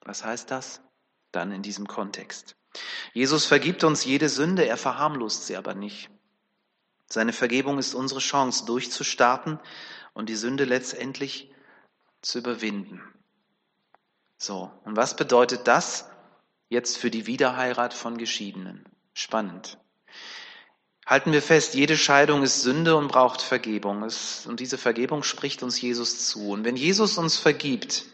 Was 0.00 0.24
heißt 0.24 0.50
das? 0.50 0.82
Dann 1.30 1.52
in 1.52 1.62
diesem 1.62 1.86
Kontext. 1.86 2.56
Jesus 3.12 3.46
vergibt 3.46 3.84
uns 3.84 4.04
jede 4.04 4.28
Sünde, 4.28 4.66
er 4.66 4.76
verharmlost 4.76 5.46
sie 5.46 5.56
aber 5.56 5.74
nicht. 5.74 6.10
Seine 7.06 7.32
Vergebung 7.32 7.78
ist 7.78 7.94
unsere 7.94 8.20
Chance, 8.20 8.64
durchzustarten 8.64 9.60
und 10.12 10.28
die 10.28 10.34
Sünde 10.34 10.64
letztendlich 10.64 11.52
zu 12.20 12.38
überwinden. 12.38 13.00
So, 14.38 14.72
und 14.84 14.96
was 14.96 15.14
bedeutet 15.14 15.68
das 15.68 16.10
jetzt 16.68 16.98
für 16.98 17.10
die 17.10 17.26
Wiederheirat 17.26 17.94
von 17.94 18.18
Geschiedenen? 18.18 18.84
Spannend. 19.14 19.78
Halten 21.06 21.32
wir 21.32 21.42
fest, 21.42 21.74
jede 21.74 21.96
Scheidung 21.96 22.42
ist 22.42 22.62
Sünde 22.62 22.96
und 22.96 23.08
braucht 23.08 23.42
Vergebung. 23.42 24.02
Und 24.02 24.60
diese 24.60 24.78
Vergebung 24.78 25.22
spricht 25.22 25.62
uns 25.62 25.80
Jesus 25.80 26.26
zu. 26.26 26.50
Und 26.50 26.64
wenn 26.64 26.76
Jesus 26.76 27.18
uns 27.18 27.36
vergibt, 27.36 28.06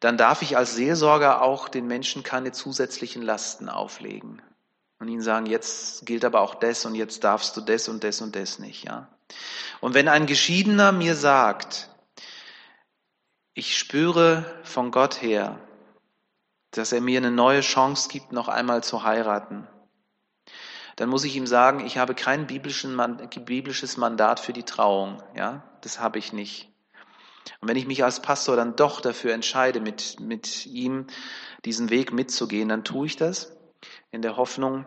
dann 0.00 0.16
darf 0.16 0.42
ich 0.42 0.56
als 0.56 0.74
Seelsorger 0.74 1.42
auch 1.42 1.68
den 1.68 1.86
Menschen 1.86 2.22
keine 2.22 2.52
zusätzlichen 2.52 3.22
Lasten 3.22 3.68
auflegen 3.68 4.42
und 4.98 5.08
ihnen 5.08 5.22
sagen, 5.22 5.46
jetzt 5.46 6.06
gilt 6.06 6.24
aber 6.24 6.40
auch 6.40 6.54
das 6.54 6.84
und 6.84 6.94
jetzt 6.94 7.24
darfst 7.24 7.56
du 7.56 7.60
das 7.60 7.88
und 7.88 8.04
das 8.04 8.20
und 8.20 8.36
das 8.36 8.58
nicht, 8.58 8.84
ja. 8.84 9.08
Und 9.80 9.94
wenn 9.94 10.08
ein 10.08 10.26
Geschiedener 10.26 10.92
mir 10.92 11.14
sagt, 11.14 11.90
ich 13.54 13.76
spüre 13.76 14.44
von 14.62 14.90
Gott 14.90 15.20
her, 15.22 15.58
dass 16.70 16.92
er 16.92 17.00
mir 17.00 17.18
eine 17.18 17.30
neue 17.30 17.62
Chance 17.62 18.08
gibt, 18.08 18.32
noch 18.32 18.48
einmal 18.48 18.84
zu 18.84 19.02
heiraten, 19.02 19.66
dann 20.96 21.10
muss 21.10 21.24
ich 21.24 21.36
ihm 21.36 21.46
sagen, 21.46 21.80
ich 21.80 21.98
habe 21.98 22.14
kein 22.14 22.46
biblisches 22.46 23.96
Mandat 23.96 24.40
für 24.40 24.52
die 24.52 24.64
Trauung, 24.64 25.22
ja. 25.34 25.62
Das 25.82 26.00
habe 26.00 26.18
ich 26.18 26.32
nicht. 26.32 26.72
Und 27.60 27.68
wenn 27.68 27.76
ich 27.76 27.86
mich 27.86 28.02
als 28.02 28.20
Pastor 28.20 28.56
dann 28.56 28.76
doch 28.76 29.00
dafür 29.00 29.32
entscheide, 29.32 29.80
mit, 29.80 30.18
mit 30.20 30.66
ihm 30.66 31.06
diesen 31.64 31.90
Weg 31.90 32.12
mitzugehen, 32.12 32.68
dann 32.68 32.82
tue 32.82 33.06
ich 33.06 33.16
das 33.16 33.52
in 34.10 34.22
der 34.22 34.36
Hoffnung 34.36 34.86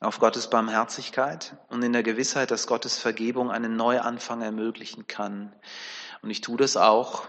auf 0.00 0.18
Gottes 0.18 0.48
Barmherzigkeit 0.48 1.56
und 1.68 1.82
in 1.82 1.92
der 1.92 2.02
Gewissheit, 2.02 2.50
dass 2.50 2.66
Gottes 2.66 2.98
Vergebung 2.98 3.50
einen 3.50 3.76
Neuanfang 3.76 4.40
ermöglichen 4.40 5.06
kann. 5.06 5.54
Und 6.22 6.30
ich 6.30 6.40
tue 6.40 6.56
das 6.56 6.76
auch, 6.76 7.28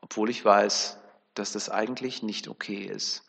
obwohl 0.00 0.30
ich 0.30 0.42
weiß, 0.44 0.98
dass 1.34 1.52
das 1.52 1.68
eigentlich 1.68 2.22
nicht 2.22 2.48
okay 2.48 2.82
ist. 2.84 3.27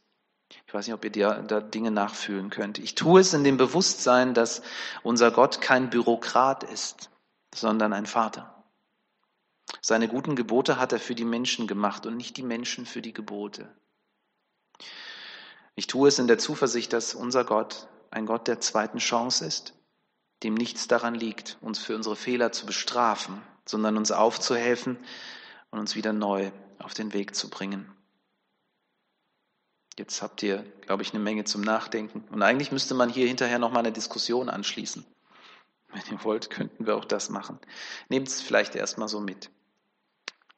Ich 0.65 0.73
weiß 0.73 0.87
nicht, 0.87 0.93
ob 0.93 1.03
ihr 1.03 1.11
dir 1.11 1.43
da 1.47 1.61
Dinge 1.61 1.91
nachfühlen 1.91 2.49
könnt. 2.49 2.79
Ich 2.79 2.95
tue 2.95 3.21
es 3.21 3.33
in 3.33 3.43
dem 3.43 3.57
Bewusstsein, 3.57 4.33
dass 4.33 4.61
unser 5.03 5.31
Gott 5.31 5.61
kein 5.61 5.89
Bürokrat 5.89 6.63
ist, 6.63 7.09
sondern 7.53 7.93
ein 7.93 8.05
Vater. 8.05 8.63
Seine 9.81 10.07
guten 10.07 10.35
Gebote 10.35 10.79
hat 10.79 10.91
er 10.91 10.99
für 10.99 11.15
die 11.15 11.25
Menschen 11.25 11.67
gemacht 11.67 12.05
und 12.05 12.17
nicht 12.17 12.37
die 12.37 12.43
Menschen 12.43 12.85
für 12.85 13.01
die 13.01 13.13
Gebote. 13.13 13.73
Ich 15.75 15.87
tue 15.87 16.09
es 16.09 16.19
in 16.19 16.27
der 16.27 16.37
Zuversicht, 16.37 16.91
dass 16.93 17.13
unser 17.13 17.45
Gott 17.45 17.87
ein 18.11 18.25
Gott 18.25 18.47
der 18.47 18.59
zweiten 18.59 18.97
Chance 18.97 19.45
ist, 19.45 19.73
dem 20.43 20.55
nichts 20.55 20.87
daran 20.87 21.15
liegt, 21.15 21.57
uns 21.61 21.79
für 21.79 21.95
unsere 21.95 22.15
Fehler 22.15 22.51
zu 22.51 22.65
bestrafen, 22.65 23.41
sondern 23.65 23.97
uns 23.97 24.11
aufzuhelfen 24.11 24.97
und 25.69 25.79
uns 25.79 25.95
wieder 25.95 26.13
neu 26.13 26.51
auf 26.79 26.93
den 26.93 27.13
Weg 27.13 27.35
zu 27.35 27.49
bringen. 27.49 27.93
Jetzt 29.99 30.21
habt 30.21 30.41
ihr, 30.43 30.63
glaube 30.85 31.03
ich, 31.03 31.13
eine 31.13 31.21
Menge 31.21 31.43
zum 31.43 31.59
Nachdenken. 31.59 32.23
Und 32.31 32.41
eigentlich 32.41 32.71
müsste 32.71 32.93
man 32.93 33.09
hier 33.09 33.27
hinterher 33.27 33.59
nochmal 33.59 33.81
eine 33.81 33.91
Diskussion 33.91 34.47
anschließen. 34.47 35.05
Wenn 35.89 36.01
ihr 36.09 36.23
wollt, 36.23 36.49
könnten 36.49 36.87
wir 36.87 36.95
auch 36.95 37.03
das 37.03 37.29
machen. 37.29 37.59
Nehmt 38.07 38.29
es 38.29 38.41
vielleicht 38.41 38.75
erstmal 38.75 39.09
so 39.09 39.19
mit. 39.19 39.51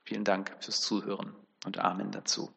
Vielen 0.03 0.25
Dank 0.25 0.55
fürs 0.59 0.81
Zuhören 0.81 1.33
und 1.65 1.79
Amen 1.79 2.11
dazu. 2.11 2.51